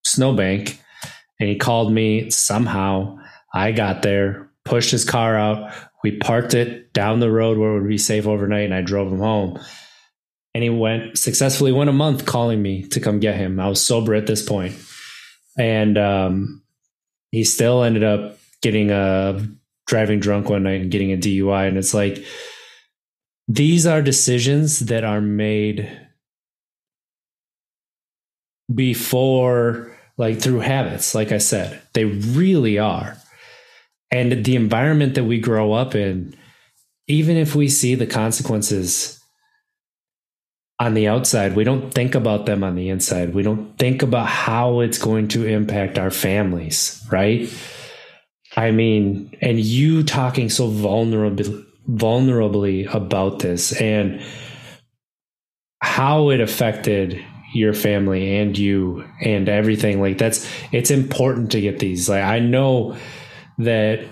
[0.05, 0.81] snowbank,
[1.41, 3.17] and he called me somehow
[3.55, 5.73] I got there, pushed his car out.
[6.03, 9.11] We parked it down the road where it would be safe overnight, and I drove
[9.11, 9.59] him home.
[10.55, 13.59] And he went successfully went a month calling me to come get him.
[13.59, 14.77] I was sober at this point,
[15.59, 16.63] and um,
[17.33, 19.45] he still ended up getting a
[19.87, 21.67] driving drunk one night and getting a DUI.
[21.67, 22.25] And it's like
[23.49, 25.91] these are decisions that are made
[28.73, 31.15] before, like through habits.
[31.15, 33.19] Like I said, they really are
[34.15, 36.37] and the environment that we grow up in
[37.09, 39.21] even if we see the consequences
[40.81, 43.33] on the outside we don't think about them on the inside.
[43.33, 47.53] We don't think about how it's going to impact our families right?
[48.57, 54.23] I mean and you talking so vulnerably vulnerably about this and
[55.81, 61.79] how it affected your family and you and everything like that's it's important to get
[61.79, 62.09] these.
[62.09, 62.97] Like i know
[63.59, 64.05] that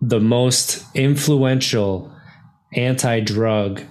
[0.00, 2.12] the most influential
[2.74, 3.82] anti drug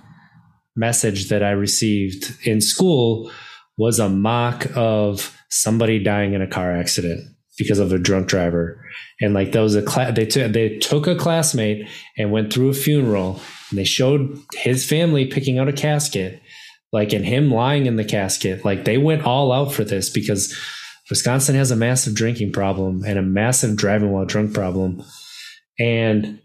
[0.75, 3.31] message that I received in school
[3.77, 7.21] was a mock of somebody dying in a car accident
[7.57, 8.83] because of a drunk driver.
[9.21, 12.69] And like that was a class, they took, they took a classmate and went through
[12.69, 16.41] a funeral and they showed his family picking out a casket,
[16.91, 18.65] like, and him lying in the casket.
[18.65, 20.55] Like they went all out for this because
[21.09, 25.03] Wisconsin has a massive drinking problem and a massive driving while drunk problem.
[25.79, 26.39] And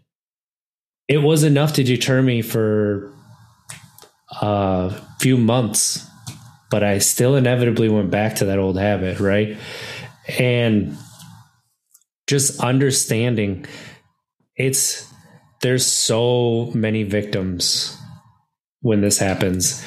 [1.07, 3.13] it was enough to deter me for
[4.39, 6.07] a few months,
[6.69, 9.57] but I still inevitably went back to that old habit, right?
[10.39, 10.97] And
[12.27, 13.65] just understanding
[14.55, 15.11] it's
[15.61, 17.97] there's so many victims
[18.81, 19.85] when this happens.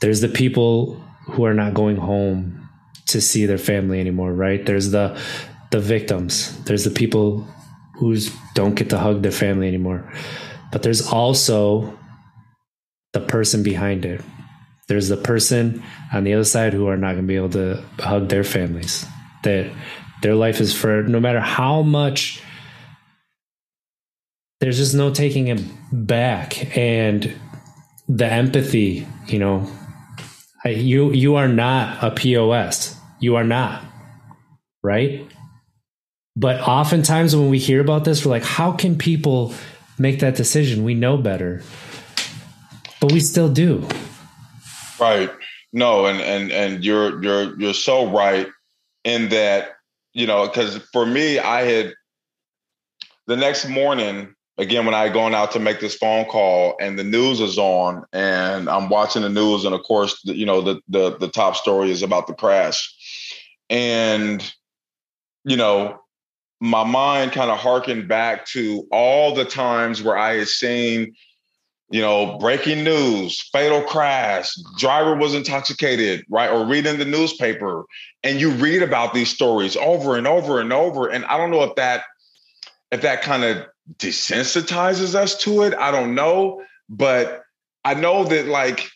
[0.00, 2.68] There's the people who are not going home
[3.08, 4.64] to see their family anymore, right?
[4.64, 5.20] There's the
[5.70, 6.56] the victims.
[6.64, 7.46] There's the people
[7.98, 8.16] who
[8.54, 10.10] don't get to hug their family anymore.
[10.72, 11.98] But there's also
[13.16, 14.20] the person behind it.
[14.88, 17.82] There's the person on the other side who are not going to be able to
[17.98, 19.06] hug their families.
[19.42, 19.72] That
[20.20, 22.42] their life is for no matter how much
[24.60, 27.34] there's just no taking it back and
[28.06, 29.66] the empathy, you know,
[30.66, 32.96] you you are not a POS.
[33.18, 33.82] You are not.
[34.82, 35.26] Right?
[36.36, 39.54] But oftentimes when we hear about this, we're like, how can people
[39.98, 40.84] make that decision?
[40.84, 41.62] We know better.
[43.06, 43.86] But we still do.
[44.98, 45.30] Right.
[45.72, 48.48] No, and and and you're you're you're so right
[49.04, 49.76] in that,
[50.12, 51.94] you know, because for me, I had
[53.28, 56.98] the next morning, again, when I had gone out to make this phone call and
[56.98, 60.60] the news is on and I'm watching the news, and of course, the, you know,
[60.60, 62.92] the the the top story is about the crash.
[63.70, 64.42] And,
[65.44, 66.00] you know,
[66.60, 71.14] my mind kind of harkened back to all the times where I had seen
[71.88, 76.50] you know, breaking news, fatal crash, driver was intoxicated, right?
[76.50, 77.84] Or reading the newspaper.
[78.24, 81.08] And you read about these stories over and over and over.
[81.08, 82.04] And I don't know if that
[82.90, 83.66] if that kind of
[83.98, 85.74] desensitizes us to it.
[85.74, 86.62] I don't know.
[86.88, 87.42] But
[87.84, 88.88] I know that like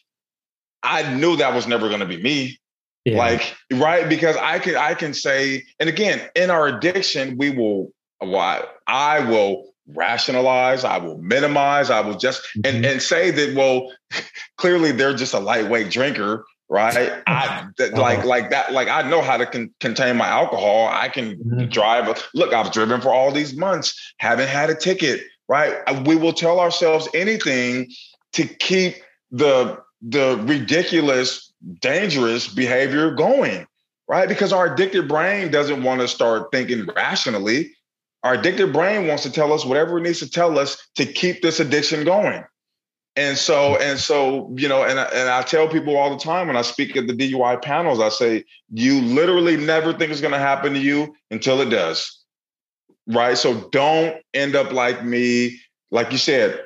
[0.82, 2.58] I knew that was never gonna be me.
[3.04, 3.18] Yeah.
[3.18, 4.08] Like, right?
[4.08, 9.20] Because I can I can say, and again, in our addiction, we will why I
[9.20, 12.76] will rationalize, I will minimize, I will just mm-hmm.
[12.76, 13.92] and, and say that, well,
[14.56, 17.22] clearly they're just a lightweight drinker, right?
[17.26, 18.00] I that, uh-huh.
[18.00, 20.88] like like that, like I know how to con- contain my alcohol.
[20.88, 21.68] I can mm-hmm.
[21.68, 22.28] drive.
[22.34, 25.74] Look, I've driven for all these months, haven't had a ticket, right?
[26.06, 27.90] We will tell ourselves anything
[28.32, 28.96] to keep
[29.30, 33.66] the the ridiculous, dangerous behavior going,
[34.08, 34.28] right?
[34.28, 37.72] Because our addicted brain doesn't want to start thinking rationally
[38.22, 41.42] our addicted brain wants to tell us whatever it needs to tell us to keep
[41.42, 42.44] this addiction going.
[43.16, 46.56] And so, and so, you know, and, and I tell people all the time when
[46.56, 50.38] I speak at the DUI panels, I say, you literally never think it's going to
[50.38, 52.18] happen to you until it does.
[53.06, 53.36] Right.
[53.36, 55.60] So don't end up like me.
[55.90, 56.64] Like you said,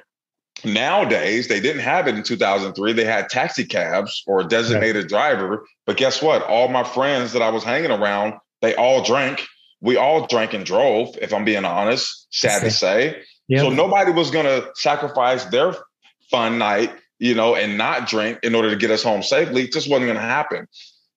[0.65, 2.93] nowadays they didn't have it in 2003.
[2.93, 5.67] They had taxi cabs or a designated driver.
[5.87, 6.43] But guess what?
[6.43, 9.47] All my friends that I was hanging around, they all drank
[9.85, 13.23] we all drank and drove, if I'm being honest, sad to say.
[13.49, 13.61] Yep.
[13.61, 15.75] So nobody was going to sacrifice their
[16.31, 19.65] fun night, you know, and not drink in order to get us home safely.
[19.65, 20.67] It just wasn't going to happen.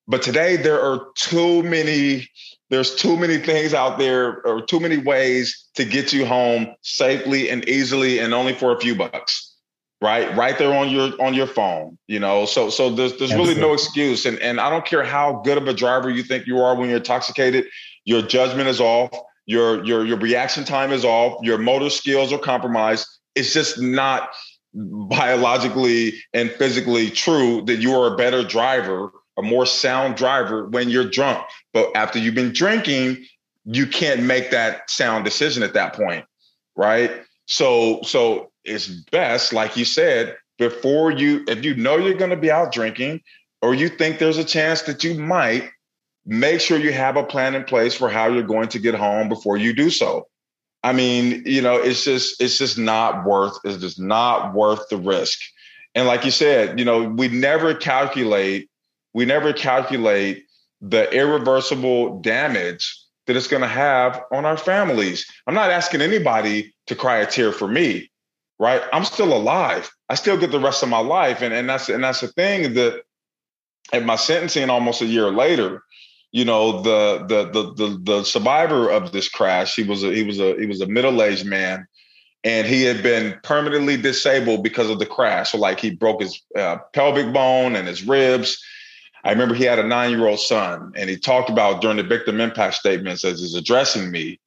[0.05, 2.27] But today there are too many
[2.69, 7.49] there's too many things out there or too many ways to get you home safely
[7.49, 9.55] and easily and only for a few bucks
[10.01, 13.55] right right there on your on your phone you know so so there's there's really
[13.55, 16.59] no excuse and and I don't care how good of a driver you think you
[16.59, 17.65] are when you're intoxicated
[18.07, 19.11] your judgment is off,
[19.45, 23.05] your your your reaction time is off, your motor skills are compromised.
[23.35, 24.29] It's just not
[24.73, 30.89] biologically and physically true that you are a better driver, a more sound driver when
[30.89, 31.45] you're drunk.
[31.73, 33.25] But after you've been drinking,
[33.65, 36.23] you can't make that sound decision at that point,
[36.77, 37.11] right?
[37.45, 42.37] So so it's best, like you said, before you if you know you're going to
[42.37, 43.19] be out drinking
[43.61, 45.69] or you think there's a chance that you might
[46.27, 49.29] make sure you have a plan in place for how you're going to get home
[49.29, 50.27] before you do so.
[50.83, 54.97] I mean, you know, it's just it's just not worth it's just not worth the
[54.97, 55.39] risk.
[55.95, 58.69] And like you said, you know, we never calculate
[59.13, 60.43] we never calculate
[60.81, 65.25] the irreversible damage that it's going to have on our families.
[65.47, 68.11] I'm not asking anybody to cry a tear for me,
[68.59, 68.81] right?
[68.93, 69.89] I'm still alive.
[70.09, 72.75] I still get the rest of my life, and and that's and that's the thing
[72.75, 73.03] that
[73.93, 75.83] at my sentencing almost a year later,
[76.31, 80.23] you know the, the the the the survivor of this crash he was a he
[80.23, 81.87] was a he was a middle-aged man
[82.43, 85.51] and he had been permanently disabled because of the crash.
[85.51, 88.63] So like he broke his uh, pelvic bone and his ribs.
[89.23, 92.75] I remember he had a nine-year-old son and he talked about during the victim impact
[92.75, 94.39] statements as he's addressing me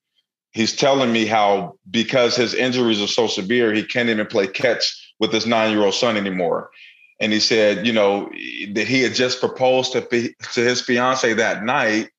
[0.53, 5.15] he's telling me how because his injuries are so severe he can't even play catch
[5.19, 6.71] with his nine-year-old son anymore
[7.21, 8.31] and he said, you know,
[8.73, 12.11] that he had just proposed to to his fiance that night,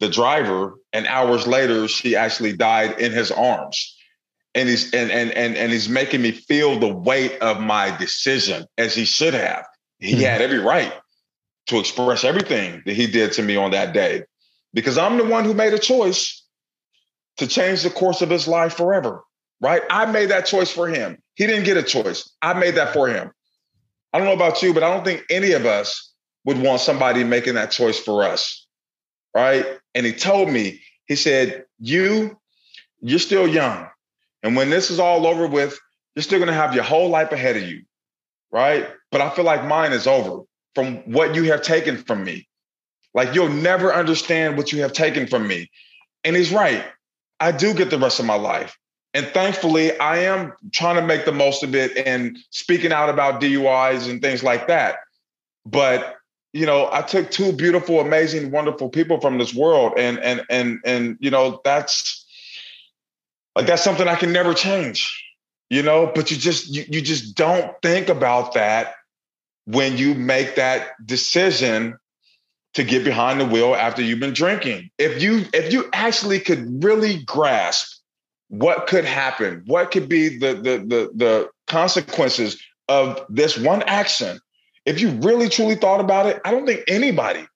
[0.00, 3.96] the driver, and hours later she actually died in his arms.
[4.54, 8.66] And he's and and and and he's making me feel the weight of my decision
[8.76, 9.64] as he should have.
[9.98, 10.22] He mm-hmm.
[10.22, 10.92] had every right
[11.68, 14.24] to express everything that he did to me on that day
[14.74, 16.42] because I'm the one who made a choice.
[17.38, 19.22] to change the course of his life forever,
[19.60, 19.82] right?
[19.90, 21.18] I made that choice for him.
[21.36, 22.30] He didn't get a choice.
[22.42, 23.30] I made that for him.
[24.12, 26.12] I don't know about you, but I don't think any of us
[26.44, 28.66] would want somebody making that choice for us,
[29.34, 29.66] right?
[29.94, 32.38] And he told me, he said, You,
[33.00, 33.88] you're still young.
[34.42, 35.78] And when this is all over with,
[36.14, 37.82] you're still going to have your whole life ahead of you,
[38.50, 38.88] right?
[39.12, 40.42] But I feel like mine is over
[40.74, 42.48] from what you have taken from me.
[43.14, 45.70] Like you'll never understand what you have taken from me.
[46.24, 46.84] And he's right.
[47.38, 48.76] I do get the rest of my life.
[49.12, 53.40] And thankfully, I am trying to make the most of it and speaking out about
[53.40, 54.96] DUIs and things like that.
[55.66, 56.16] But
[56.52, 60.80] you know, I took two beautiful, amazing, wonderful people from this world, and and and
[60.84, 62.24] and you know, that's
[63.56, 65.24] like that's something I can never change.
[65.70, 68.94] You know, but you just you, you just don't think about that
[69.66, 71.96] when you make that decision
[72.74, 74.90] to get behind the wheel after you've been drinking.
[74.98, 77.99] If you if you actually could really grasp
[78.50, 84.40] what could happen, what could be the the the, the consequences of this one action,
[84.84, 87.46] if you really truly thought about it, I don't think anybody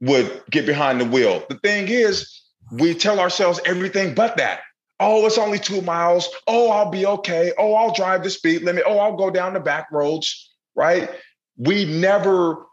[0.00, 1.44] would get behind the wheel.
[1.48, 4.60] The thing is, we tell ourselves everything but that.
[4.98, 6.28] Oh, it's only two miles.
[6.48, 7.52] Oh, I'll be okay.
[7.56, 8.82] Oh, I'll drive the speed limit.
[8.84, 11.08] Oh, I'll go down the back roads, right?
[11.56, 12.66] We never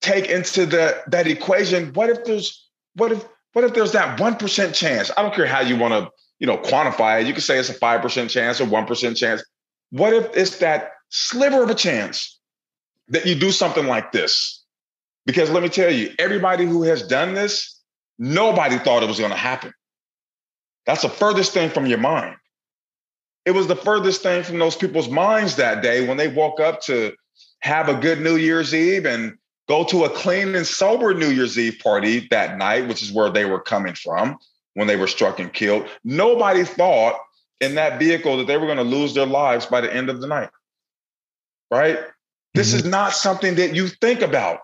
[0.00, 1.92] take into the that equation.
[1.92, 5.10] What if there's what if what if there's that one percent chance?
[5.14, 7.26] I don't care how you want to you know quantify it.
[7.26, 9.42] You can say it's a five percent chance or one percent chance.
[9.90, 12.38] What if it's that sliver of a chance
[13.08, 14.64] that you do something like this?
[15.24, 17.80] Because let me tell you, everybody who has done this,
[18.18, 19.72] nobody thought it was going to happen.
[20.86, 22.36] That's the furthest thing from your mind.
[23.44, 26.80] It was the furthest thing from those people's minds that day when they woke up
[26.82, 27.12] to
[27.60, 29.36] have a good New Year's Eve and
[29.68, 33.30] go to a clean and sober New Year's Eve party that night, which is where
[33.30, 34.38] they were coming from
[34.76, 35.88] when they were struck and killed.
[36.04, 37.18] Nobody thought
[37.62, 40.20] in that vehicle that they were going to lose their lives by the end of
[40.20, 40.50] the night.
[41.70, 41.96] Right?
[41.96, 42.10] Mm-hmm.
[42.52, 44.60] This is not something that you think about,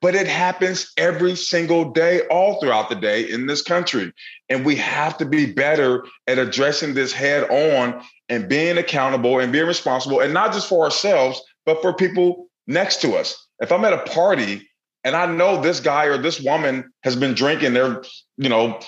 [0.00, 4.12] but it happens every single day, all throughout the day in this country.
[4.48, 9.52] And we have to be better at addressing this head on and being accountable and
[9.52, 13.46] being responsible, and not just for ourselves, but for people next to us.
[13.60, 14.68] If I'm at a party
[15.04, 18.02] and I know this guy or this woman has been drinking, they're,
[18.38, 18.80] you know,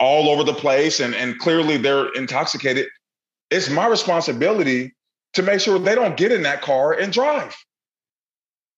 [0.00, 2.86] all over the place and, and clearly they're intoxicated,
[3.50, 4.94] it's my responsibility
[5.34, 7.54] to make sure they don't get in that car and drive.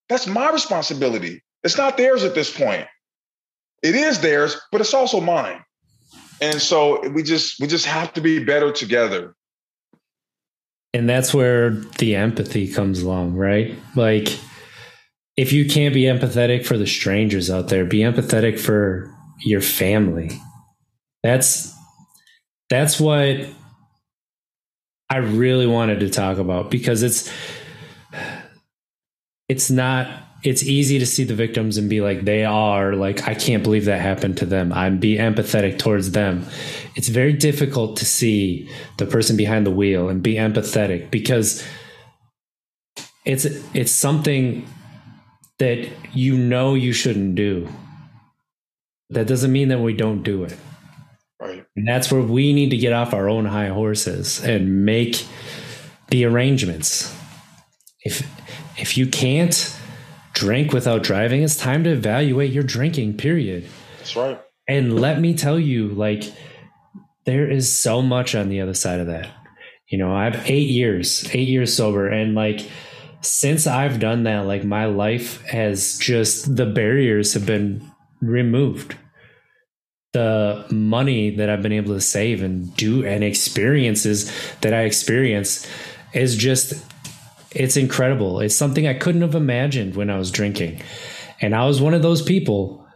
[0.08, 1.42] That's my responsibility.
[1.62, 2.86] It's not theirs at this point.
[3.82, 5.62] It is theirs, but it's also mine.
[6.40, 9.34] And so we just we just have to be better together.
[10.92, 13.78] And that's where the empathy comes along, right?
[13.94, 14.38] Like
[15.36, 20.30] if you can't be empathetic for the strangers out there, be empathetic for your family.
[21.22, 21.74] That's
[22.68, 23.46] that's what
[25.10, 27.30] I really wanted to talk about because it's
[29.48, 30.08] it's not
[30.42, 33.84] it's easy to see the victims and be like they are like I can't believe
[33.86, 34.72] that happened to them.
[34.72, 36.46] I'm be empathetic towards them.
[36.94, 41.66] It's very difficult to see the person behind the wheel and be empathetic because
[43.26, 44.66] it's it's something
[45.58, 47.68] that you know you shouldn't do.
[49.10, 50.56] That doesn't mean that we don't do it.
[51.40, 51.64] Right.
[51.74, 55.26] And that's where we need to get off our own high horses and make
[56.08, 57.16] the arrangements.
[58.02, 58.26] If
[58.76, 59.76] if you can't
[60.34, 63.66] drink without driving, it's time to evaluate your drinking, period.
[63.98, 64.40] That's right.
[64.68, 66.24] And let me tell you, like,
[67.24, 69.28] there is so much on the other side of that.
[69.88, 72.68] You know, I have eight years, eight years sober, and like
[73.22, 78.96] since I've done that, like my life has just the barriers have been removed.
[80.12, 85.68] The money that I've been able to save and do and experiences that I experience
[86.12, 86.84] is just
[87.52, 88.40] it's incredible.
[88.40, 90.82] It's something I couldn't have imagined when I was drinking.
[91.40, 92.86] And I was one of those people.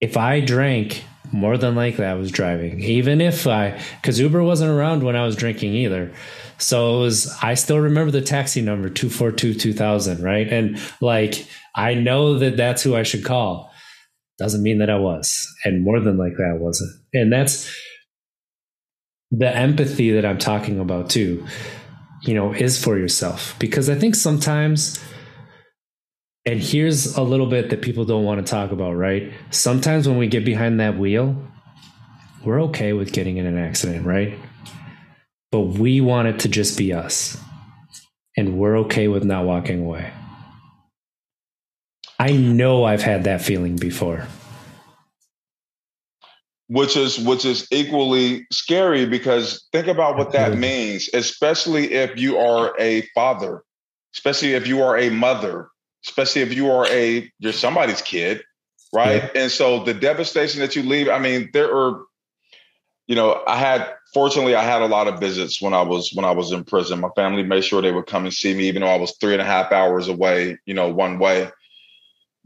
[0.00, 2.80] If I drank, more than likely I was driving.
[2.80, 6.12] Even if I, because Uber wasn't around when I was drinking either.
[6.58, 10.48] So it was, I still remember the taxi number 242 2000, right?
[10.48, 13.67] And like, I know that that's who I should call.
[14.38, 15.48] Doesn't mean that I was.
[15.64, 16.92] And more than likely I wasn't.
[17.12, 17.74] And that's
[19.30, 21.44] the empathy that I'm talking about too,
[22.22, 23.54] you know, is for yourself.
[23.58, 25.02] Because I think sometimes,
[26.46, 29.32] and here's a little bit that people don't want to talk about, right?
[29.50, 31.36] Sometimes when we get behind that wheel,
[32.44, 34.38] we're okay with getting in an accident, right?
[35.50, 37.38] but we want it to just be us.
[38.36, 40.12] And we're okay with not walking away.
[42.18, 44.26] I know I've had that feeling before.
[46.68, 52.38] which is which is equally scary because think about what that means, especially if you
[52.38, 53.62] are a father,
[54.14, 55.68] especially if you are a mother,
[56.06, 58.42] especially if you are a you're somebody's kid,
[58.92, 59.22] right?
[59.34, 59.42] Yeah.
[59.42, 62.02] And so the devastation that you leave, I mean, there are,
[63.06, 66.26] you know, I had fortunately I had a lot of visits when I was when
[66.26, 67.00] I was in prison.
[67.00, 69.32] My family made sure they would come and see me, even though I was three
[69.32, 71.50] and a half hours away, you know, one way.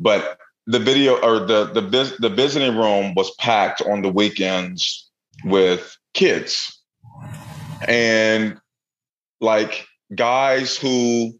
[0.03, 5.11] But the video or the the the visiting room was packed on the weekends
[5.44, 6.78] with kids.
[7.86, 8.61] And
[9.40, 11.32] like guys who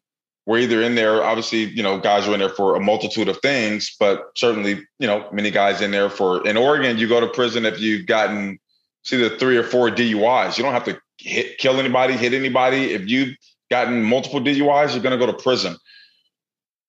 [0.47, 3.39] were either in there obviously you know guys were in there for a multitude of
[3.41, 7.29] things but certainly you know many guys in there for in oregon you go to
[7.29, 8.59] prison if you've gotten
[9.05, 12.93] see the three or four duis you don't have to hit kill anybody hit anybody.
[12.93, 13.37] If you've
[13.71, 15.77] gotten multiple duis you're going to go to prison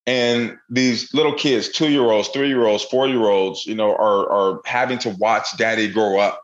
[0.06, 3.95] and these little kids two year olds three year olds four year olds you know
[3.95, 6.43] are are having to watch daddy grow up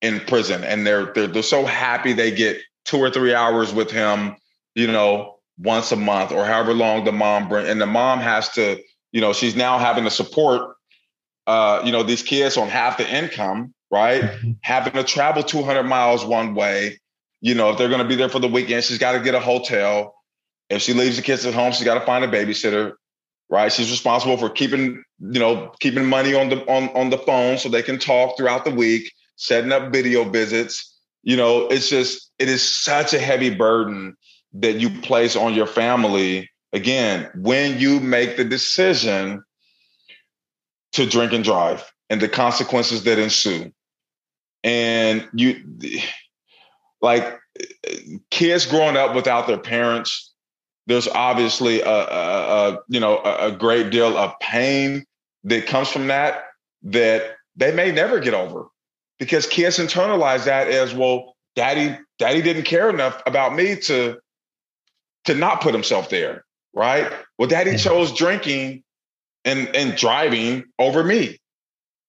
[0.00, 0.64] in prison.
[0.64, 4.36] And they're they're, they're so happy they get two or three hours with him
[4.74, 8.48] you know once a month or however long the mom bring and the mom has
[8.50, 8.80] to
[9.12, 10.76] you know she's now having to support
[11.46, 14.22] uh you know these kids on half the income right?
[14.22, 14.52] Mm-hmm.
[14.60, 17.00] having to travel 200 miles one way.
[17.40, 19.34] You know if they're going to be there for the weekend she's got to get
[19.34, 20.14] a hotel
[20.70, 22.92] if she leaves the kids at home, she's got to find a babysitter,
[23.48, 23.72] right?
[23.72, 27.68] She's responsible for keeping, you know, keeping money on the on, on the phone so
[27.68, 30.94] they can talk throughout the week, setting up video visits.
[31.22, 34.16] You know, it's just it is such a heavy burden
[34.54, 39.42] that you place on your family again when you make the decision
[40.92, 43.72] to drink and drive and the consequences that ensue.
[44.64, 45.62] And you
[47.00, 47.38] like
[48.30, 50.27] kids growing up without their parents
[50.88, 55.04] there's obviously a, a, a you know a, a, great deal of pain
[55.44, 56.46] that comes from that
[56.82, 58.66] that they may never get over.
[59.18, 64.18] Because kids internalize that as well daddy daddy didn't care enough about me to
[65.26, 67.12] to not put himself there right?
[67.38, 68.82] Well daddy chose drinking
[69.44, 71.38] and and driving over me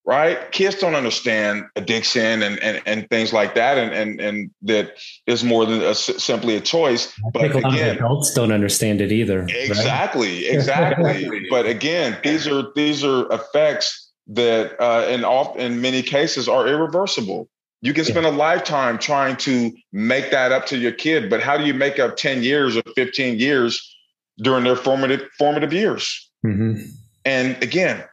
[0.05, 0.51] right?
[0.51, 4.97] Kids don't understand addiction and, and, and things like that, and and and that
[5.27, 7.13] is more than a, simply a choice.
[7.33, 9.45] But again, adults don't understand it either.
[9.49, 10.53] Exactly, right?
[10.53, 11.47] exactly.
[11.49, 16.67] but again, these are these are effects that, uh, in off in many cases, are
[16.67, 17.49] irreversible.
[17.81, 18.31] You can spend yeah.
[18.31, 21.99] a lifetime trying to make that up to your kid, but how do you make
[21.99, 23.95] up ten years or fifteen years
[24.37, 26.29] during their formative formative years?
[26.45, 26.81] Mm-hmm.
[27.25, 28.03] And again,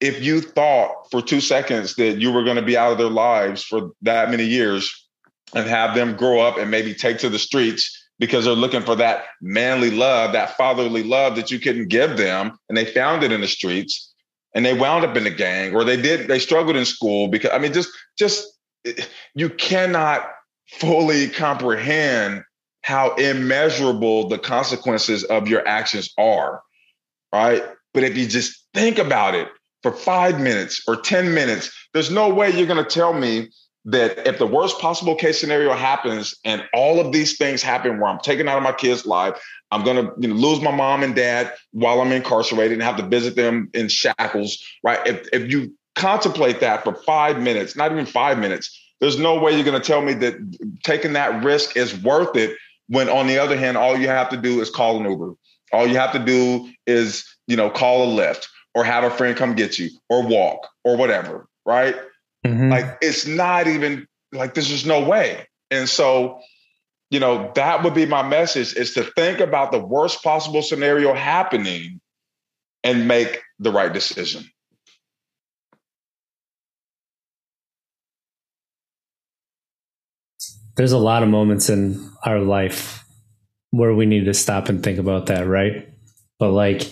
[0.00, 3.10] if you thought for two seconds that you were going to be out of their
[3.10, 5.08] lives for that many years
[5.54, 8.94] and have them grow up and maybe take to the streets because they're looking for
[8.94, 13.32] that manly love, that fatherly love that you couldn't give them, and they found it
[13.32, 14.12] in the streets,
[14.54, 17.50] and they wound up in the gang, or they did they struggled in school because
[17.52, 17.88] I mean, just
[18.18, 18.46] just
[19.34, 20.28] you cannot
[20.68, 22.42] fully comprehend
[22.82, 26.62] how immeasurable the consequences of your actions are,
[27.32, 27.62] right?
[27.92, 29.48] But if you just think about it,
[29.82, 33.50] for five minutes or 10 minutes, there's no way you're going to tell me
[33.86, 38.10] that if the worst possible case scenario happens and all of these things happen where
[38.10, 41.02] I'm taken out of my kid's life, I'm going to you know, lose my mom
[41.02, 45.04] and dad while I'm incarcerated and have to visit them in shackles, right?
[45.06, 49.52] If, if you contemplate that for five minutes, not even five minutes, there's no way
[49.52, 50.34] you're going to tell me that
[50.82, 52.56] taking that risk is worth it
[52.88, 55.34] when on the other hand, all you have to do is call an Uber.
[55.72, 59.36] All you have to do is, you know, call a Lyft or have a friend
[59.36, 61.96] come get you or walk or whatever, right?
[62.46, 62.70] Mm-hmm.
[62.70, 65.46] Like it's not even like there's just no way.
[65.70, 66.40] And so,
[67.10, 71.14] you know, that would be my message is to think about the worst possible scenario
[71.14, 72.00] happening
[72.84, 74.44] and make the right decision.
[80.76, 83.04] There's a lot of moments in our life
[83.70, 85.88] where we need to stop and think about that, right?
[86.38, 86.90] But like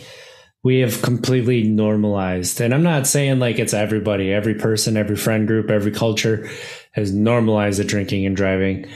[0.65, 2.61] we have completely normalized.
[2.61, 4.33] And i'm not saying like it's everybody.
[4.33, 6.49] Every person every friend group every culture
[6.93, 8.87] has normalized the drinking and driving.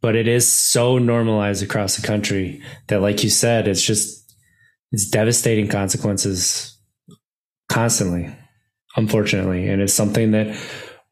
[0.00, 4.34] But it is so normalized across the country that like you said it's just
[4.92, 6.76] it's devastating consequences
[7.68, 8.34] constantly
[8.96, 9.68] unfortunately.
[9.68, 10.56] And it's something that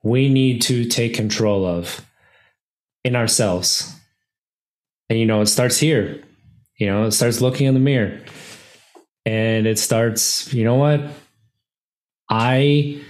[0.03, 2.05] we need to take control of
[3.05, 3.95] in ourselves.
[5.11, 6.23] And you know it starts here.
[6.79, 8.21] You know it starts looking in the mirror
[9.29, 11.03] and it starts, you know what?
[12.31, 13.03] I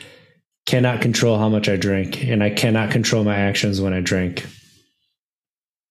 [0.67, 4.45] cannot control how much I drink, and I cannot control my actions when I drink.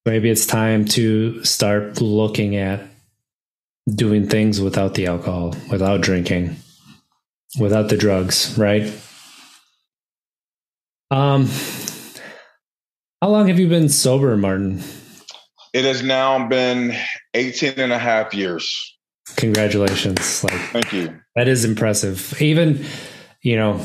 [0.04, 2.82] Maybe it's time to start looking at
[3.88, 6.56] doing things without the alcohol, without drinking,
[7.58, 8.82] without the drugs, right?
[11.10, 11.48] Um,
[13.22, 14.82] how long have you been sober, Martin?
[15.72, 16.94] It has now been
[17.32, 18.97] 18 and a half years.
[19.36, 20.44] Congratulations.
[20.44, 21.20] Like Thank you.
[21.36, 22.40] That is impressive.
[22.40, 22.84] Even,
[23.42, 23.84] you know,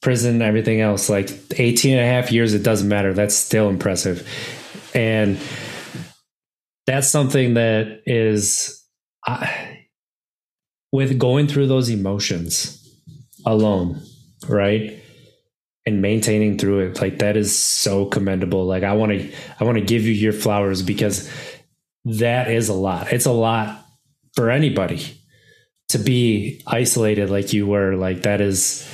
[0.00, 3.14] prison, everything else, like 18 and a half years, it doesn't matter.
[3.14, 4.28] That's still impressive.
[4.94, 5.38] And
[6.86, 8.84] that's something that is,
[9.26, 9.86] I,
[10.92, 12.80] with going through those emotions
[13.46, 14.00] alone,
[14.46, 15.02] right?
[15.86, 18.66] And maintaining through it, like that is so commendable.
[18.66, 21.30] Like I want to, I want to give you your flowers because
[22.04, 23.12] that is a lot.
[23.12, 23.83] It's a lot
[24.34, 25.20] for anybody
[25.88, 27.94] to be isolated like you were.
[27.94, 28.88] Like that is,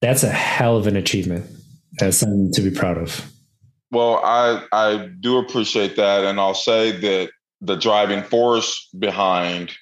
[0.00, 1.50] that's a hell of an achievement.
[1.98, 3.30] That's something to be proud of.
[3.90, 9.72] Well, I I do appreciate that, and I'll say that the driving force behind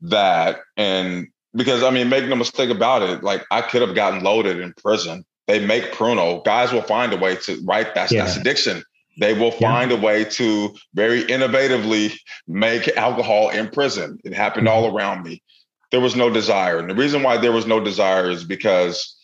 [0.00, 4.22] that, and because I mean, make no mistake about it, like I could have gotten
[4.22, 5.26] loaded in prison.
[5.46, 6.42] They make Pruno.
[6.44, 7.94] Guys will find a way to right.
[7.94, 8.24] That's yeah.
[8.24, 8.82] that's addiction.
[9.18, 9.96] They will find yeah.
[9.96, 14.18] a way to very innovatively make alcohol in prison.
[14.24, 14.96] It happened all mm-hmm.
[14.96, 15.42] around me.
[15.90, 19.16] There was no desire, and the reason why there was no desire is because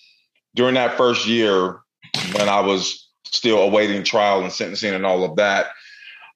[0.54, 1.80] during that first year,
[2.32, 5.66] when I was still awaiting trial and sentencing and all of that,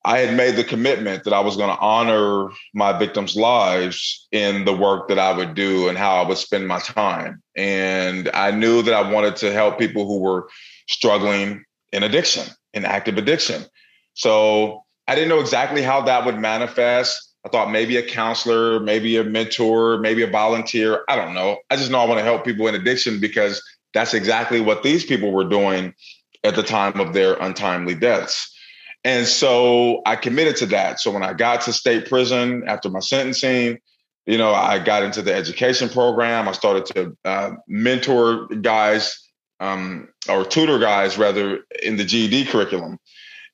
[0.04, 4.64] I had made the commitment that I was going to honor my victims' lives in
[4.64, 7.42] the work that I would do and how I would spend my time.
[7.56, 10.48] And I knew that I wanted to help people who were
[10.88, 12.44] struggling in addiction,
[12.74, 13.64] in active addiction.
[14.14, 17.34] So I didn't know exactly how that would manifest.
[17.44, 21.04] I thought maybe a counselor, maybe a mentor, maybe a volunteer.
[21.08, 21.58] I don't know.
[21.70, 23.62] I just know I want to help people in addiction because
[23.94, 25.94] that's exactly what these people were doing
[26.44, 28.54] at the time of their untimely deaths.
[29.04, 31.00] And so I committed to that.
[31.00, 33.78] So when I got to state prison after my sentencing,
[34.26, 36.48] you know, I got into the education program.
[36.48, 39.27] I started to uh, mentor guys
[39.60, 42.98] um, or tutor guys rather in the GED curriculum.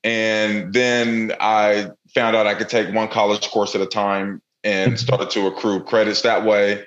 [0.02, 4.92] And then I found out I could take one college course at a time and
[4.92, 4.96] mm-hmm.
[4.96, 6.84] started to accrue credits that way.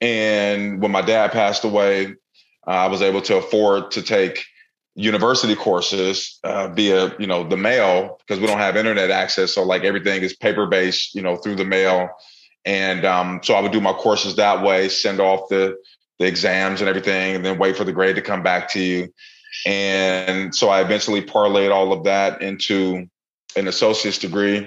[0.00, 2.14] And when my dad passed away,
[2.66, 4.44] uh, I was able to afford to take
[4.94, 9.62] university courses uh, via you know the mail because we don't have internet access so
[9.62, 12.10] like everything is paper based you know through the mail
[12.66, 15.74] and um, so i would do my courses that way send off the
[16.22, 19.12] the exams and everything and then wait for the grade to come back to you.
[19.66, 23.06] And so i eventually parlayed all of that into
[23.56, 24.66] an associate's degree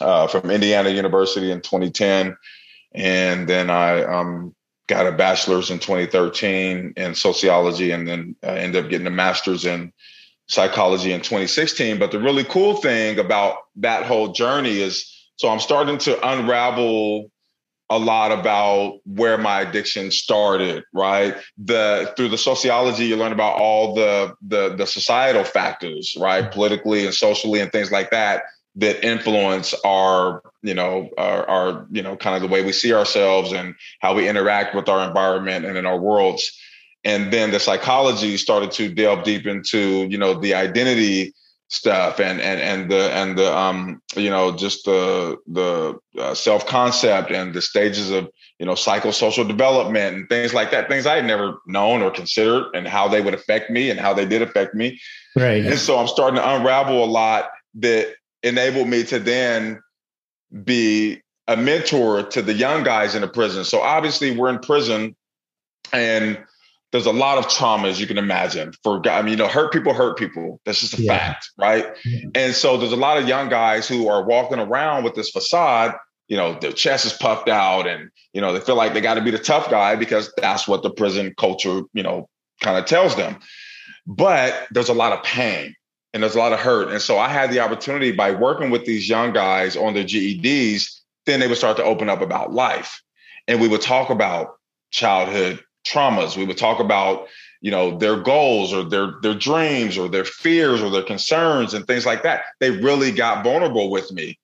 [0.00, 2.36] uh, from indiana university in 2010
[2.92, 4.54] and then i um,
[4.86, 9.64] got a bachelor's in 2013 in sociology and then uh, ended up getting a master's
[9.64, 9.92] in
[10.48, 15.60] psychology in 2016 but the really cool thing about that whole journey is so i'm
[15.60, 17.30] starting to unravel
[17.88, 21.36] a lot about where my addiction started right?
[21.58, 26.44] The through the sociology you learn about all the the, the societal factors right?
[26.44, 26.52] Mm-hmm.
[26.52, 28.42] Politically and socially and things like that
[28.76, 32.92] that influence our you know our, our, you know kind of the way we see
[32.92, 36.52] ourselves and how we interact with our environment and in our worlds.
[37.04, 41.34] And then the psychology started to delve deep into you know the identity
[41.68, 46.64] stuff and and and the and the um you know just the the uh, self
[46.66, 48.28] concept and the stages of
[48.60, 52.66] you know psychosocial development and things like that things i had never known or considered
[52.72, 54.96] and how they would affect me and how they did affect me
[55.34, 58.14] right and so i'm starting to unravel a lot that
[58.44, 59.80] enabled me to then
[60.64, 63.64] be a mentor to the young guys in the prison.
[63.64, 65.14] So obviously we're in prison
[65.92, 66.38] and
[66.96, 69.70] there's a lot of trauma as you can imagine for I mean, you know, hurt
[69.70, 70.62] people hurt people.
[70.64, 71.18] That's just a yeah.
[71.18, 71.84] fact, right?
[72.06, 72.20] Yeah.
[72.34, 75.94] And so there's a lot of young guys who are walking around with this facade,
[76.28, 79.14] you know, their chest is puffed out and, you know, they feel like they got
[79.14, 82.30] to be the tough guy because that's what the prison culture, you know,
[82.62, 83.40] kind of tells them.
[84.06, 85.76] But there's a lot of pain
[86.14, 86.88] and there's a lot of hurt.
[86.88, 90.98] And so I had the opportunity by working with these young guys on their GEDs,
[91.26, 93.02] then they would start to open up about life.
[93.46, 94.54] And we would talk about
[94.90, 96.36] childhood traumas.
[96.36, 97.28] We would talk about,
[97.60, 101.86] you know, their goals or their their dreams or their fears or their concerns and
[101.86, 102.42] things like that.
[102.60, 104.38] They really got vulnerable with me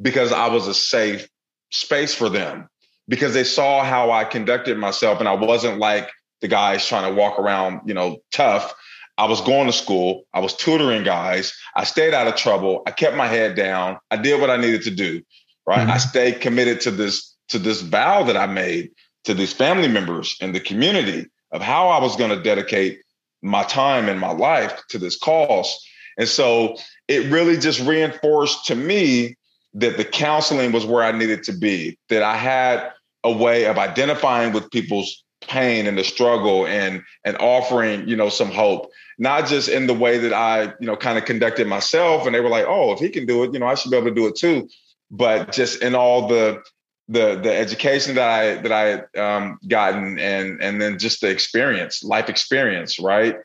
[0.00, 1.28] because I was a safe
[1.70, 2.68] space for them
[3.08, 6.10] because they saw how I conducted myself and I wasn't like
[6.40, 8.74] the guys trying to walk around, you know, tough.
[9.18, 10.24] I was going to school.
[10.32, 11.52] I was tutoring guys.
[11.76, 12.82] I stayed out of trouble.
[12.86, 13.98] I kept my head down.
[14.10, 15.22] I did what I needed to do.
[15.66, 15.80] Right.
[15.80, 15.90] Mm-hmm.
[15.90, 18.90] I stayed committed to this to this vow that I made
[19.24, 23.00] to these family members and the community of how I was going to dedicate
[23.42, 25.78] my time and my life to this cause.
[26.18, 26.76] And so
[27.08, 29.36] it really just reinforced to me
[29.74, 32.92] that the counseling was where I needed to be, that I had
[33.24, 38.28] a way of identifying with people's pain and the struggle and and offering you know
[38.28, 42.26] some hope not just in the way that i you know kind of conducted myself
[42.26, 43.96] and they were like oh if he can do it you know i should be
[43.96, 44.68] able to do it too
[45.10, 46.62] but just in all the
[47.10, 52.02] the the education that i that i um, gotten and and then just the experience
[52.02, 53.36] life experience right?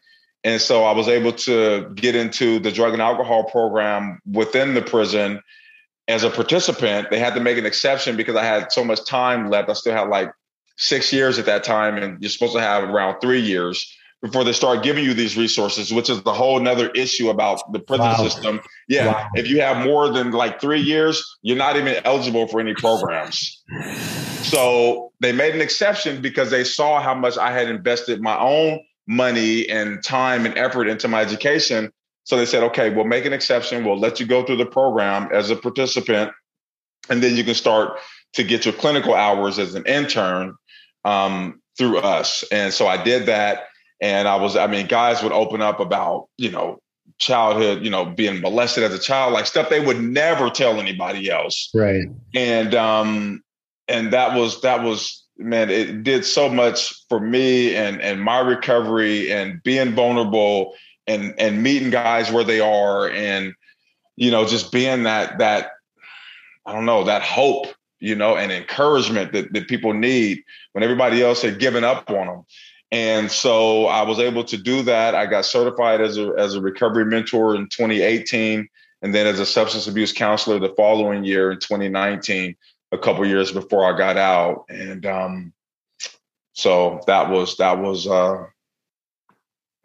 [0.43, 4.81] And so i was able to get into the drug and alcohol program within the
[4.81, 5.41] prison.
[6.07, 9.49] As a participant, they had to make an exception because I had so much time
[9.49, 9.71] left.
[9.71, 10.31] I still had like
[10.77, 13.91] six years at that time, and you're supposed to have around three years
[14.25, 17.79] before they start giving you these resources, which is the whole another issue about the
[17.79, 18.17] prison wow.
[18.17, 18.61] system.
[18.87, 19.27] Yeah, wow.
[19.35, 23.63] if you have more than like three years, you're not even eligible for any programs.
[24.43, 28.79] So they made an exception because they saw how much I had invested my own
[29.07, 31.91] money and time and effort into my education
[32.25, 33.85] so they said, okay, we'll make an exception.
[33.85, 36.31] We'll let you go through the program as a participant,
[37.07, 37.99] and then you can start
[38.33, 40.55] to get your clinical hours as an intern
[41.05, 42.43] um, through us.
[42.51, 43.67] And so I did that.
[44.01, 46.79] And I was, I mean, guys would open up about, you know,
[47.17, 51.29] childhood, you know, being molested as a child, like stuff they would never tell anybody
[51.29, 51.69] else.
[51.73, 52.07] Right.
[52.33, 53.43] And um,
[53.87, 58.39] and that was that was man, it did so much for me and and my
[58.39, 60.73] recovery and being vulnerable
[61.07, 63.53] and and meeting guys where they are and
[64.15, 65.71] you know just being that that
[66.65, 67.67] i don't know that hope
[67.99, 70.43] you know and encouragement that, that people need
[70.73, 72.45] when everybody else had given up on them
[72.91, 76.61] and so i was able to do that i got certified as a as a
[76.61, 78.67] recovery mentor in 2018
[79.01, 82.55] and then as a substance abuse counselor the following year in 2019
[82.91, 85.53] a couple years before i got out and um
[86.53, 88.45] so that was that was uh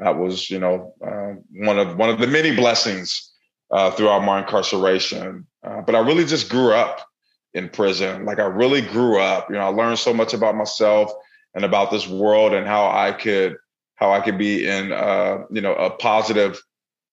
[0.00, 3.32] that was, you know, uh, one of one of the many blessings
[3.70, 5.46] uh, throughout my incarceration.
[5.62, 7.06] Uh, but I really just grew up
[7.52, 8.24] in prison.
[8.24, 9.50] Like I really grew up.
[9.50, 11.12] You know, I learned so much about myself
[11.54, 13.56] and about this world and how I could
[13.96, 16.60] how I could be in uh, you know a positive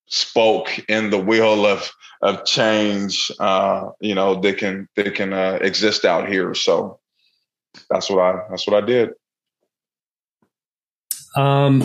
[0.08, 3.32] spoke in the wheel of of change.
[3.40, 6.54] Uh, you know, that can that can uh, exist out here.
[6.54, 7.00] So
[7.90, 9.10] that's what I that's what I did.
[11.36, 11.84] Um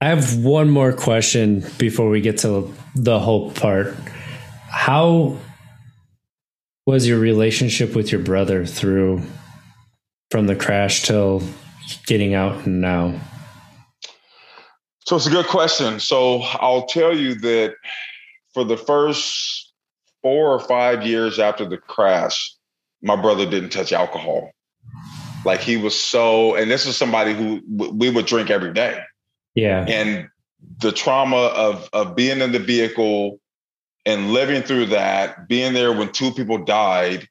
[0.00, 3.94] I have one more question before we get to the hope part.
[4.68, 5.38] How
[6.86, 9.22] was your relationship with your brother through
[10.32, 11.42] from the crash till
[12.06, 13.20] getting out and now?
[15.04, 16.00] So it's a good question.
[16.00, 17.74] So I'll tell you that
[18.54, 19.74] for the first
[20.22, 22.56] four or five years after the crash,
[23.02, 24.52] my brother didn't touch alcohol.
[25.44, 27.60] Like he was so, and this is somebody who
[27.92, 29.02] we would drink every day.
[29.54, 29.84] Yeah.
[29.86, 30.28] And
[30.80, 33.38] the trauma of of being in the vehicle
[34.06, 37.28] and living through that, being there when two people died,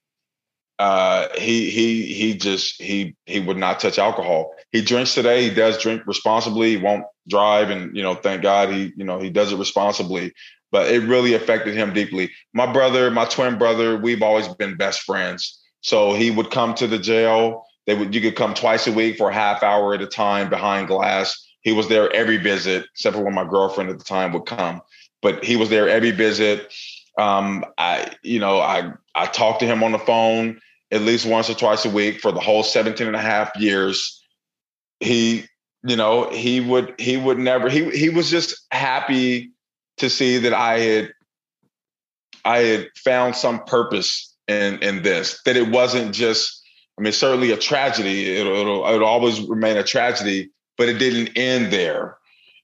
[0.81, 4.55] uh, he he he just he he would not touch alcohol.
[4.71, 5.47] He drinks today.
[5.47, 6.71] He does drink responsibly.
[6.71, 10.33] He won't drive, and you know, thank God he you know he does it responsibly.
[10.71, 12.31] But it really affected him deeply.
[12.55, 15.61] My brother, my twin brother, we've always been best friends.
[15.81, 17.63] So he would come to the jail.
[17.85, 20.49] They would you could come twice a week for a half hour at a time
[20.49, 24.33] behind glass he was there every visit, except for when my girlfriend at the time
[24.33, 24.81] would come.
[25.21, 26.73] But he was there every visit.
[27.19, 30.59] Um, I, you know, I I talked to him on the phone
[30.91, 34.21] at least once or twice a week for the whole 17 and a half years.
[34.99, 35.45] He,
[35.83, 39.51] you know, he would he would never he he was just happy
[39.97, 41.13] to see that I had
[42.43, 46.61] I had found some purpose in in this, that it wasn't just
[46.99, 48.35] I mean, certainly a tragedy.
[48.35, 52.17] It'll, it'll, it'll always remain a tragedy, but it didn't end there.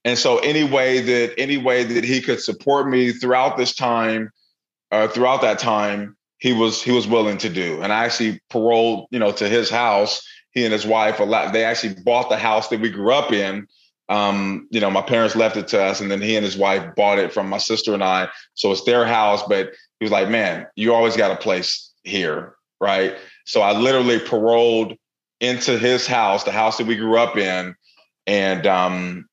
[0.04, 4.30] And so any way that any way that he could support me throughout this time,
[4.92, 7.80] uh, throughout that time, he was he was willing to do.
[7.82, 10.26] And I actually paroled, you know, to his house.
[10.52, 11.18] He and his wife.
[11.52, 13.66] They actually bought the house that we grew up in.
[14.08, 16.94] Um, you know, my parents left it to us, and then he and his wife
[16.96, 18.28] bought it from my sister and I.
[18.54, 19.42] So it's their house.
[19.46, 24.18] But he was like, "Man, you always got a place here, right?" So I literally
[24.18, 24.94] paroled
[25.40, 27.74] into his house, the house that we grew up in,
[28.26, 29.28] and um,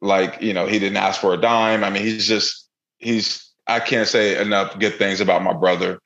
[0.00, 1.82] like you know, he didn't ask for a dime.
[1.82, 6.00] I mean, he's just he's I can't say enough good things about my brother.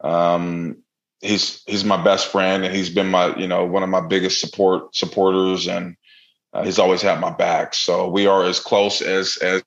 [0.00, 0.82] Um,
[1.20, 4.40] he's he's my best friend, and he's been my you know one of my biggest
[4.40, 5.96] support supporters, and
[6.52, 7.74] uh, he's always had my back.
[7.74, 9.62] So we are as close as as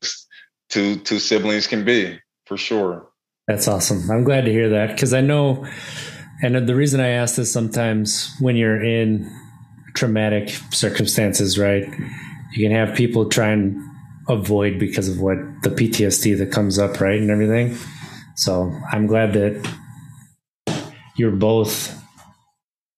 [0.70, 3.10] two two siblings can be for sure.
[3.48, 4.10] That's awesome.
[4.12, 5.66] I'm glad to hear that because I know,
[6.44, 9.30] and the reason I ask this sometimes when you're in
[9.96, 11.86] traumatic circumstances, right?
[12.54, 13.82] You can have people try and
[14.28, 17.20] avoid because of what the PTSD that comes up, right?
[17.20, 17.76] And everything.
[18.36, 19.79] So I'm glad that
[21.20, 22.02] you're both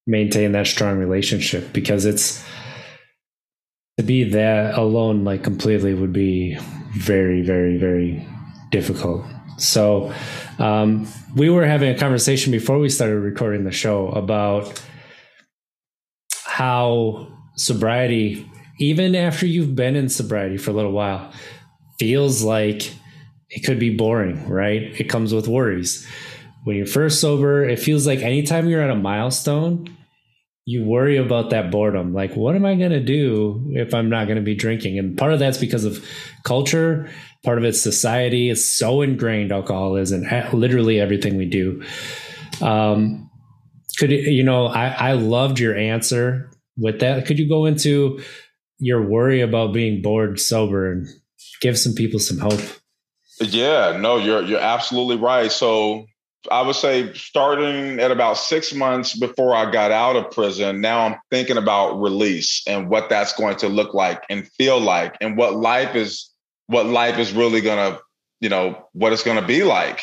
[0.06, 2.44] maintain that strong relationship because it's
[3.98, 6.56] to be that alone like completely would be
[6.96, 8.26] very very very
[8.70, 9.26] difficult.
[9.58, 10.14] So
[10.60, 14.82] um, we were having a conversation before we started recording the show about
[16.46, 18.48] how sobriety
[18.80, 21.32] even after you've been in sobriety for a little while
[22.00, 22.94] feels like
[23.50, 25.00] it could be boring right?
[25.00, 26.08] It comes with worries
[26.64, 29.88] when you're first sober it feels like anytime you're at a milestone
[30.66, 32.14] you worry about that boredom.
[32.14, 35.00] Like, what am I going to do if I'm not going to be drinking?
[35.00, 36.06] And part of that's because of
[36.44, 37.10] culture.
[37.44, 38.50] Part of it's society.
[38.50, 39.52] It's so ingrained.
[39.52, 41.84] Alcohol is in literally everything we do.
[42.62, 43.30] Um,
[43.98, 44.68] could you know?
[44.68, 47.26] I I loved your answer with that.
[47.26, 48.22] Could you go into
[48.78, 51.08] your worry about being bored sober and
[51.62, 52.62] give some people some hope?
[53.40, 55.52] Yeah, no, you're you're absolutely right.
[55.52, 56.06] So
[56.50, 61.06] I would say starting at about six months before I got out of prison, now
[61.06, 65.38] I'm thinking about release and what that's going to look like and feel like and
[65.38, 66.30] what life is
[66.68, 68.00] what life is really gonna,
[68.40, 70.02] you know, what it's gonna be like.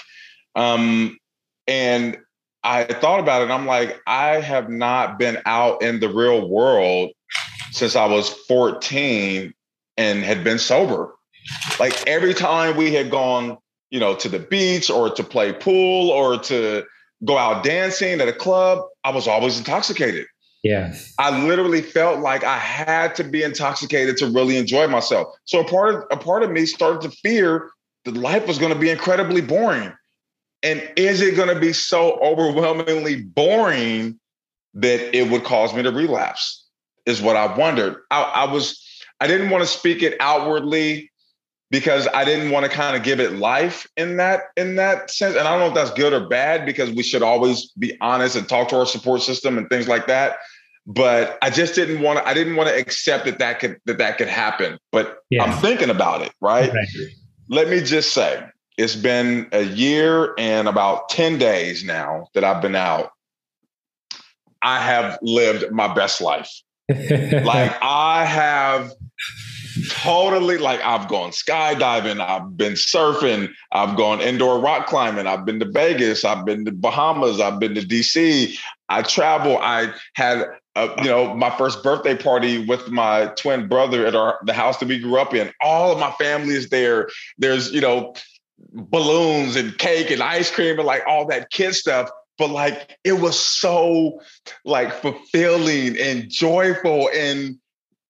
[0.55, 1.18] Um,
[1.66, 2.18] and
[2.62, 7.11] I thought about it I'm like, I have not been out in the real world
[7.72, 9.53] since I was 14
[9.97, 11.14] and had been sober.
[11.80, 13.59] Like every time we had gone
[13.91, 16.84] you know, to the beach or to play pool or to
[17.24, 20.26] go out dancing at a club, I was always intoxicated.
[20.62, 20.95] Yeah.
[21.18, 25.28] I literally felt like I had to be intoxicated to really enjoy myself.
[25.45, 27.70] So a part of a part of me started to fear
[28.05, 29.93] that life was going to be incredibly boring.
[30.62, 34.18] And is it going to be so overwhelmingly boring
[34.74, 36.66] that it would cause me to relapse?
[37.07, 37.97] Is what I wondered.
[38.11, 38.84] I, I was
[39.20, 41.08] I didn't want to speak it outwardly
[41.71, 45.37] because I didn't want to kind of give it life in that in that sense.
[45.37, 48.37] And I don't know if that's good or bad because we should always be honest
[48.37, 50.39] and talk to our support system and things like that.
[50.87, 52.27] But I just didn't want to.
[52.27, 54.79] I didn't want to accept that that could that that could happen.
[54.91, 55.45] But yeah.
[55.45, 56.33] I'm thinking about it.
[56.41, 56.73] Right.
[57.51, 58.43] Let me just say,
[58.79, 63.11] it's been a year and about ten days now that I've been out.
[64.62, 66.51] I have lived my best life.
[66.89, 68.91] like I have
[69.91, 75.61] totally like I've gone skydiving, I've been surfing, I've gone indoor rock climbing, I've been
[75.61, 78.57] to Vegas, I've been to Bahamas, I've been to DC.
[78.91, 79.59] I travel.
[79.59, 84.39] I had a, you know my first birthday party with my twin brother at our
[84.45, 85.53] the house that we grew up in.
[85.61, 87.09] All of my family is there.
[87.37, 88.14] There's you know
[88.72, 93.14] balloons and cake and ice cream and like all that kid stuff but like it
[93.14, 94.20] was so
[94.64, 97.59] like fulfilling and joyful and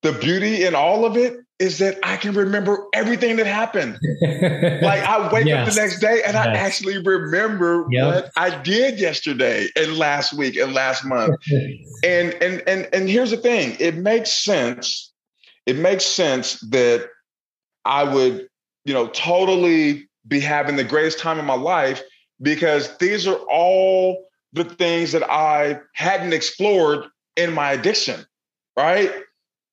[0.03, 3.99] the beauty in all of it is that I can remember everything that happened.
[4.23, 5.69] like I wake yes.
[5.69, 6.47] up the next day and yes.
[6.47, 8.07] I actually remember yep.
[8.07, 11.35] what I did yesterday and last week and last month.
[12.05, 15.13] and and and and here's the thing, it makes sense.
[15.67, 17.09] It makes sense that
[17.85, 18.49] I would,
[18.85, 22.03] you know, totally be having the greatest time of my life
[22.41, 27.07] because these are all the things that I hadn't explored
[27.37, 28.25] in my addiction,
[28.77, 29.13] right?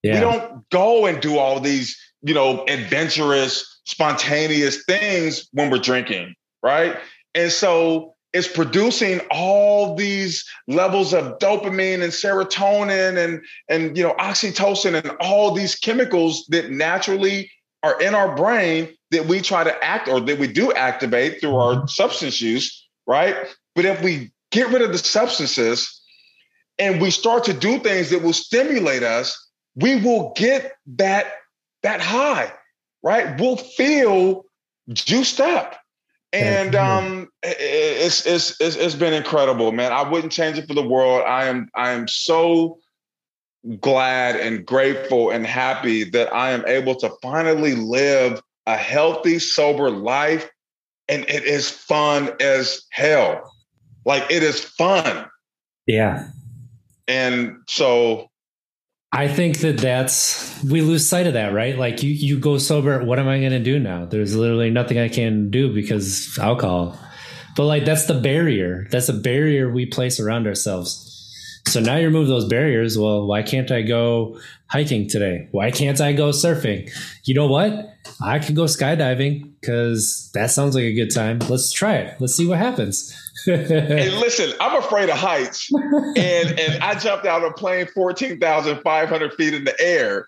[0.06, 0.14] Yeah.
[0.14, 6.36] We don't go and do all these, you know, adventurous, spontaneous things when we're drinking,
[6.62, 6.96] right?
[7.34, 14.14] And so it's producing all these levels of dopamine and serotonin and and you know
[14.20, 17.50] oxytocin and all these chemicals that naturally
[17.82, 21.56] are in our brain that we try to act or that we do activate through
[21.56, 21.88] our mm-hmm.
[21.88, 23.36] substance use, right?
[23.74, 26.02] But if we get rid of the substances
[26.78, 29.45] and we start to do things that will stimulate us,
[29.76, 31.34] we will get that
[31.84, 32.52] that high,
[33.04, 33.40] right?
[33.40, 34.46] We'll feel
[34.90, 35.80] juiced up.
[36.34, 39.94] And um, it's, it's it's it's been incredible, man.
[39.94, 41.24] I wouldn't change it for the world.
[41.26, 42.80] I am I am so
[43.80, 49.90] glad and grateful and happy that I am able to finally live a healthy, sober
[49.90, 50.50] life.
[51.08, 53.50] And it is fun as hell.
[54.06, 55.28] Like it is fun.
[55.88, 56.28] Yeah.
[57.08, 58.30] And so
[59.16, 61.78] I think that that's we lose sight of that, right?
[61.78, 64.04] Like you you go sober, what am I going to do now?
[64.04, 67.00] There's literally nothing I can do because alcohol.
[67.56, 68.88] But like that's the barrier.
[68.92, 71.14] That's a barrier we place around ourselves.
[71.66, 72.98] So now you remove those barriers.
[72.98, 74.38] Well, why can't I go
[74.68, 75.48] hiking today?
[75.52, 76.92] Why can't I go surfing?
[77.24, 77.96] You know what?
[78.22, 81.40] I could go skydiving because that sounds like a good time.
[81.40, 82.20] Let's try it.
[82.20, 87.44] Let's see what happens and listen, I'm afraid of heights, and and I jumped out
[87.44, 90.28] of a plane 14,500 feet in the air,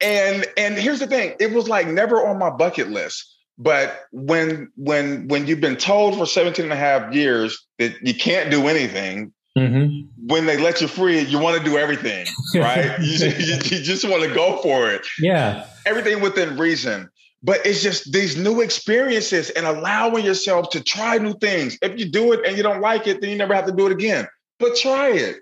[0.00, 3.34] and and here's the thing, it was like never on my bucket list.
[3.58, 8.14] But when when when you've been told for 17 and a half years that you
[8.14, 10.06] can't do anything, mm-hmm.
[10.26, 12.96] when they let you free, you want to do everything, right?
[13.00, 15.04] you, you, you just want to go for it.
[15.18, 15.66] Yeah.
[15.86, 17.10] Everything within reason.
[17.42, 21.78] But it's just these new experiences and allowing yourself to try new things.
[21.82, 23.86] If you do it and you don't like it, then you never have to do
[23.86, 24.26] it again.
[24.58, 25.36] But try it.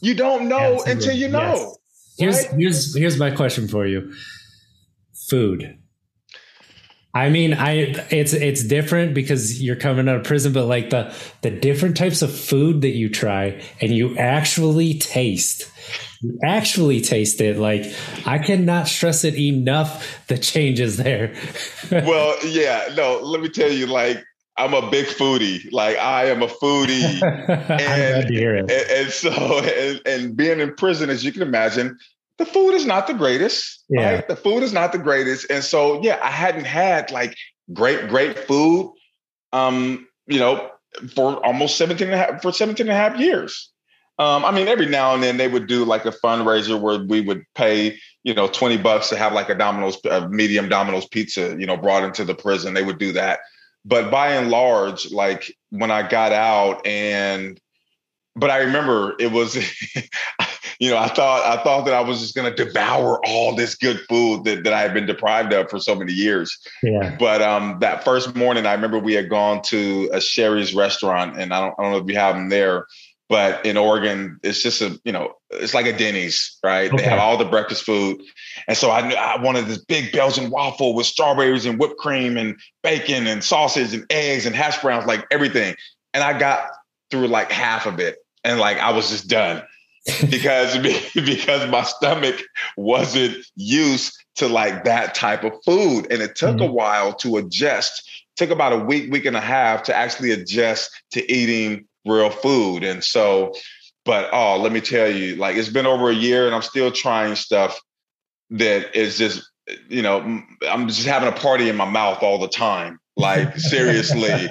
[0.00, 0.92] You don't know Absolutely.
[0.92, 1.54] until you know.
[1.54, 1.76] Yes.
[2.18, 2.60] Here's right?
[2.60, 4.12] here's here's my question for you.
[5.28, 5.78] Food.
[7.16, 7.72] I mean, I
[8.10, 12.20] it's it's different because you're coming out of prison, but like the the different types
[12.20, 15.70] of food that you try and you actually taste,
[16.44, 17.58] actually taste it.
[17.58, 17.84] Like
[18.24, 20.26] I cannot stress it enough.
[20.28, 21.34] The changes there.
[21.90, 23.20] well, yeah, no.
[23.22, 24.24] Let me tell you, like
[24.56, 25.70] I'm a big foodie.
[25.72, 27.22] Like I am a foodie,
[27.68, 31.98] and, and, and, so and, and, being in prison, as you can imagine,
[32.38, 33.84] the food is not the greatest.
[33.88, 34.14] Yeah.
[34.14, 34.28] Right?
[34.28, 35.50] The food is not the greatest.
[35.50, 37.36] And so, yeah, I hadn't had like
[37.72, 38.92] great, great food,
[39.52, 40.70] um, you know,
[41.14, 43.70] for almost 17 and a half, for 17 and a half years.
[44.18, 47.20] Um, I mean, every now and then they would do like a fundraiser where we
[47.20, 51.54] would pay, you know, 20 bucks to have like a Domino's, a medium Domino's pizza,
[51.58, 52.72] you know, brought into the prison.
[52.72, 53.40] They would do that.
[53.84, 57.60] But by and large, like when I got out and,
[58.34, 59.56] but I remember it was,
[60.78, 63.74] you know, I thought I thought that I was just going to devour all this
[63.74, 66.58] good food that, that I had been deprived of for so many years.
[66.82, 67.16] Yeah.
[67.18, 71.52] But um, that first morning, I remember we had gone to a Shari's restaurant, and
[71.54, 72.86] I don't, I don't know if you have them there,
[73.28, 76.92] but in Oregon, it's just a you know, it's like a Denny's, right?
[76.92, 77.02] Okay.
[77.02, 78.22] They have all the breakfast food,
[78.68, 82.36] and so I knew I wanted this big Belgian waffle with strawberries and whipped cream
[82.36, 85.74] and bacon and sausage and eggs and hash browns, like everything.
[86.14, 86.68] And I got
[87.10, 89.62] through like half of it, and like I was just done
[90.30, 90.78] because
[91.14, 92.42] because my stomach
[92.76, 96.68] wasn't used to like that type of food and it took mm-hmm.
[96.68, 100.90] a while to adjust took about a week week and a half to actually adjust
[101.10, 103.52] to eating real food and so
[104.04, 106.90] but oh let me tell you like it's been over a year and i'm still
[106.90, 107.80] trying stuff
[108.50, 109.50] that is just
[109.88, 110.20] you know
[110.68, 114.48] i'm just having a party in my mouth all the time like seriously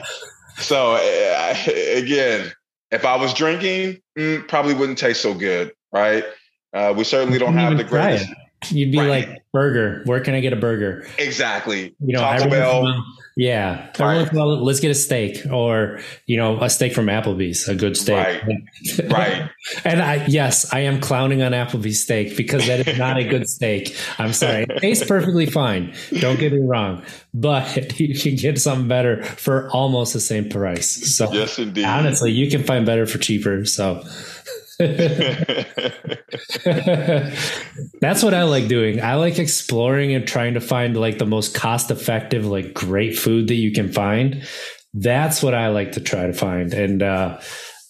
[0.58, 1.56] so uh,
[1.96, 2.52] again
[2.92, 6.24] if I was drinking, mm, probably wouldn't taste so good, right?
[6.74, 8.30] Uh, we certainly don't have the greatest.
[8.70, 9.28] You'd be right.
[9.28, 10.02] like, burger.
[10.06, 11.08] Where can I get a burger?
[11.20, 11.96] Exactly.
[12.00, 13.06] You know, Taco Bell.
[13.36, 13.92] Yeah.
[14.00, 14.32] Right.
[14.34, 18.44] let's get a steak or, you know, a steak from Applebee's, a good steak.
[18.44, 19.12] Right.
[19.12, 19.52] right.
[19.84, 23.50] and I, yes, I am clowning on Applebee's steak because that is not a good
[23.56, 23.98] steak.
[24.18, 24.66] I'm sorry.
[24.70, 25.94] It tastes perfectly fine.
[26.20, 31.18] Don't get me wrong, but you can get something better for almost the same price.
[31.18, 31.84] So yes, indeed.
[31.84, 33.66] Honestly, you can find better for cheaper.
[33.66, 34.02] So
[38.02, 39.02] That's what I like doing.
[39.02, 43.48] I like exploring and trying to find like the most cost effective, like great food
[43.48, 44.46] that you can find.
[44.94, 46.74] That's what I like to try to find.
[46.74, 47.40] And uh,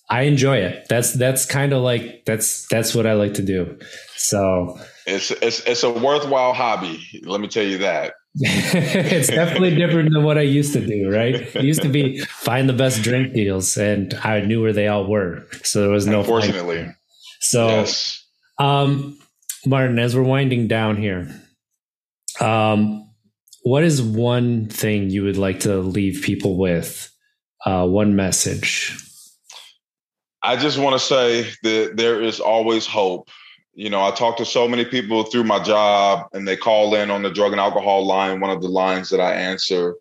[0.09, 0.85] I enjoy it.
[0.89, 3.79] That's that's kind of like that's that's what I like to do.
[4.15, 7.01] So it's it's it's a worthwhile hobby.
[7.23, 8.13] Let me tell you that.
[8.39, 11.35] it's definitely different than what I used to do, right?
[11.35, 15.07] It used to be find the best drink deals, and I knew where they all
[15.07, 16.19] were, so there was no.
[16.19, 16.85] Unfortunately,
[17.39, 18.25] so, yes.
[18.59, 19.17] um,
[19.65, 21.29] Martin, as we're winding down here,
[22.41, 23.09] um,
[23.63, 27.09] what is one thing you would like to leave people with?
[27.65, 28.97] Uh, one message.
[30.43, 33.29] I just want to say that there is always hope
[33.75, 37.11] you know, I talk to so many people through my job and they call in
[37.11, 39.95] on the drug and alcohol line, one of the lines that I answer.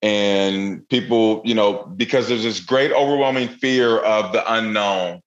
[0.00, 5.20] And people, you know, because there's this great overwhelming fear of the unknown.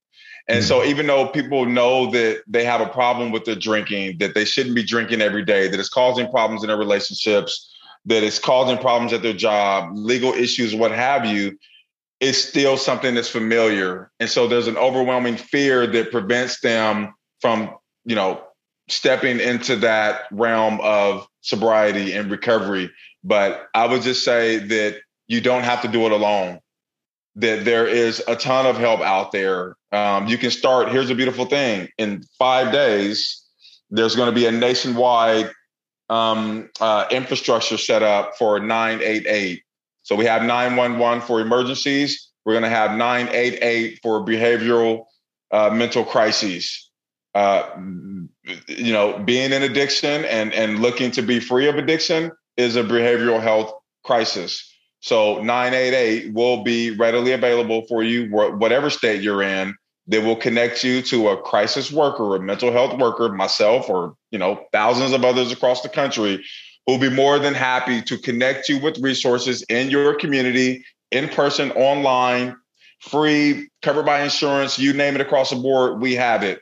[0.48, 0.90] And so mm-hmm.
[0.90, 4.76] even though people know that they have a problem with their drinking, that they shouldn't
[4.76, 7.72] be drinking every day, that it's causing problems in their relationships,
[8.06, 11.58] that it's causing problems at their job, legal issues, what have you,
[12.20, 14.12] it's still something that's familiar.
[14.20, 17.76] And so there's an overwhelming fear that prevents them from
[18.06, 18.42] you know
[18.88, 22.92] stepping into that realm of sobriety and recovery.
[23.24, 26.60] But i would just say that you don't have to do it alone
[27.36, 29.76] that there is a ton of help out there.
[29.92, 33.42] Um, you can start here's a beautiful thing in five days
[33.90, 35.52] there's going to be a nationwide
[36.10, 39.62] um, uh, infrastructure set up for 988
[40.04, 45.06] so we have 911 for emergencies we're going to have 988 for behavioral
[45.52, 46.85] uh, mental crises
[47.36, 47.70] uh,
[48.68, 52.84] you know, being in addiction and and looking to be free of addiction is a
[52.84, 53.74] behavioral health
[54.06, 54.72] crisis.
[55.02, 59.76] So 988 will be readily available for you, whatever state you're in.
[60.08, 64.40] They will connect you to a crisis worker, a mental health worker, myself, or you
[64.40, 66.44] know, thousands of others across the country
[66.86, 71.28] who will be more than happy to connect you with resources in your community, in
[71.28, 72.56] person, online,
[73.00, 76.62] free, covered by insurance, you name it across the board, we have it.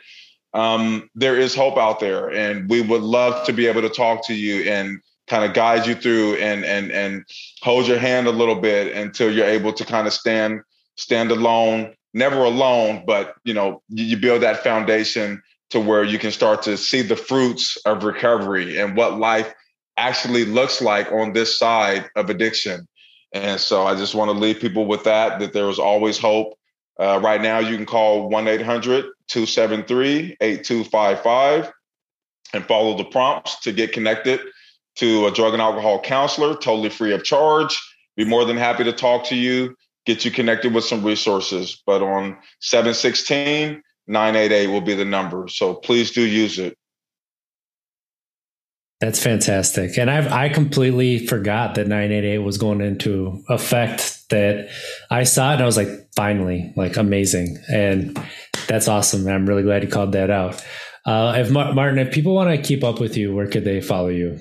[0.53, 4.25] Um, there is hope out there, and we would love to be able to talk
[4.27, 7.25] to you and kind of guide you through and and and
[7.61, 10.61] hold your hand a little bit until you're able to kind of stand
[10.95, 15.41] stand alone, never alone, but you know you build that foundation
[15.71, 19.51] to where you can start to see the fruits of recovery and what life
[19.97, 22.87] actually looks like on this side of addiction.
[23.33, 26.53] And so I just want to leave people with that, that there is always hope.
[26.99, 31.71] Uh, right now, you can call 1 800 273 8255
[32.53, 34.39] and follow the prompts to get connected
[34.95, 37.82] to a drug and alcohol counselor, totally free of charge.
[38.15, 41.82] Be more than happy to talk to you, get you connected with some resources.
[41.86, 45.47] But on 716 988 will be the number.
[45.47, 46.78] So please do use it.
[48.99, 49.97] That's fantastic.
[49.97, 54.69] And I've I completely forgot that 988 was going into effect that
[55.11, 57.57] I saw it and I was like, finally, like amazing.
[57.67, 58.17] And
[58.68, 59.28] that's awesome.
[59.28, 60.64] I'm really glad you called that out.
[61.05, 64.07] Uh, if Martin, if people want to keep up with you, where could they follow
[64.07, 64.39] you?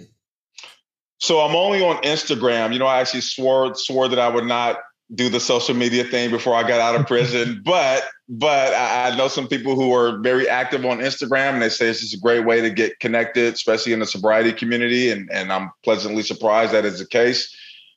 [1.18, 2.72] So I'm only on Instagram.
[2.72, 4.78] You know, I actually swore swore that I would not
[5.14, 7.62] do the social media thing before I got out of prison.
[7.64, 11.68] but but I, I, know some people who are very active on Instagram and they
[11.68, 15.10] say it's just a great way to get connected, especially in the sobriety community.
[15.10, 17.54] And and I'm pleasantly surprised that is the case.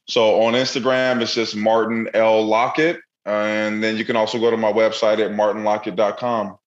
[0.07, 2.45] So on Instagram, it's just Martin L.
[2.45, 2.99] Lockett.
[3.25, 6.57] And then you can also go to my website at martinlockett.com.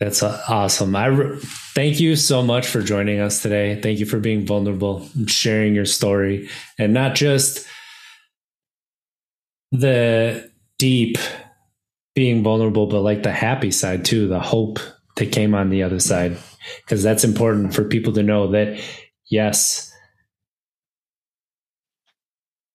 [0.00, 0.96] That's awesome.
[0.96, 1.38] I re-
[1.74, 3.80] thank you so much for joining us today.
[3.80, 6.48] Thank you for being vulnerable and sharing your story
[6.78, 7.66] and not just
[9.70, 11.16] the deep
[12.14, 14.80] being vulnerable, but like the happy side too, the hope
[15.16, 16.36] that came on the other side.
[16.84, 18.80] Because that's important for people to know that,
[19.30, 19.93] yes,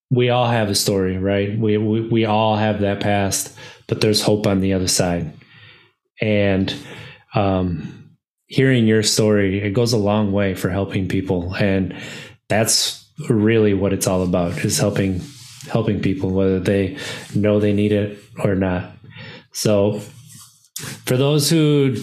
[0.09, 1.57] we all have a story, right?
[1.57, 3.55] We, we, we all have that past,
[3.87, 5.33] but there's hope on the other side.
[6.19, 6.73] And
[7.35, 8.09] um,
[8.47, 11.53] hearing your story, it goes a long way for helping people.
[11.55, 11.95] And
[12.47, 15.21] that's really what it's all about is helping
[15.69, 16.97] helping people, whether they
[17.35, 18.91] know they need it or not.
[19.51, 19.99] So,
[21.05, 21.97] for those who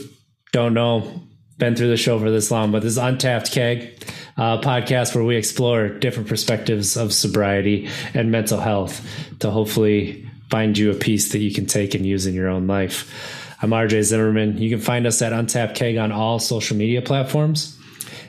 [0.52, 1.25] don't know,
[1.58, 3.98] been through the show for this long, but this is Untapped Keg,
[4.36, 9.06] podcast where we explore different perspectives of sobriety and mental health
[9.40, 12.66] to hopefully find you a piece that you can take and use in your own
[12.66, 13.54] life.
[13.62, 14.58] I'm RJ Zimmerman.
[14.58, 17.76] You can find us at Untapped Keg on all social media platforms.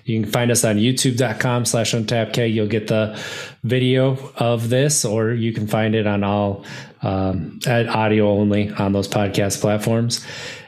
[0.06, 2.54] You can find us on youtube.com slash untapk.
[2.54, 3.22] You'll get the
[3.64, 6.64] video of this, or you can find it on all
[7.02, 10.26] um, audio only on those podcast platforms.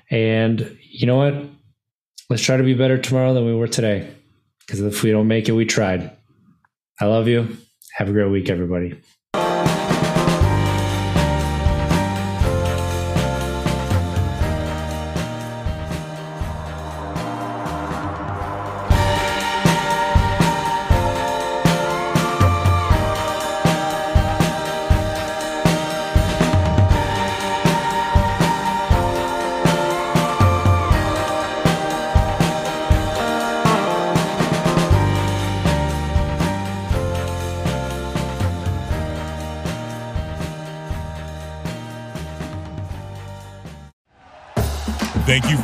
[0.09, 1.58] And you know what?
[2.29, 4.07] Let's try to be better tomorrow than we were today.
[4.59, 6.11] Because if we don't make it, we tried.
[6.99, 7.57] I love you.
[7.93, 9.01] Have a great week, everybody.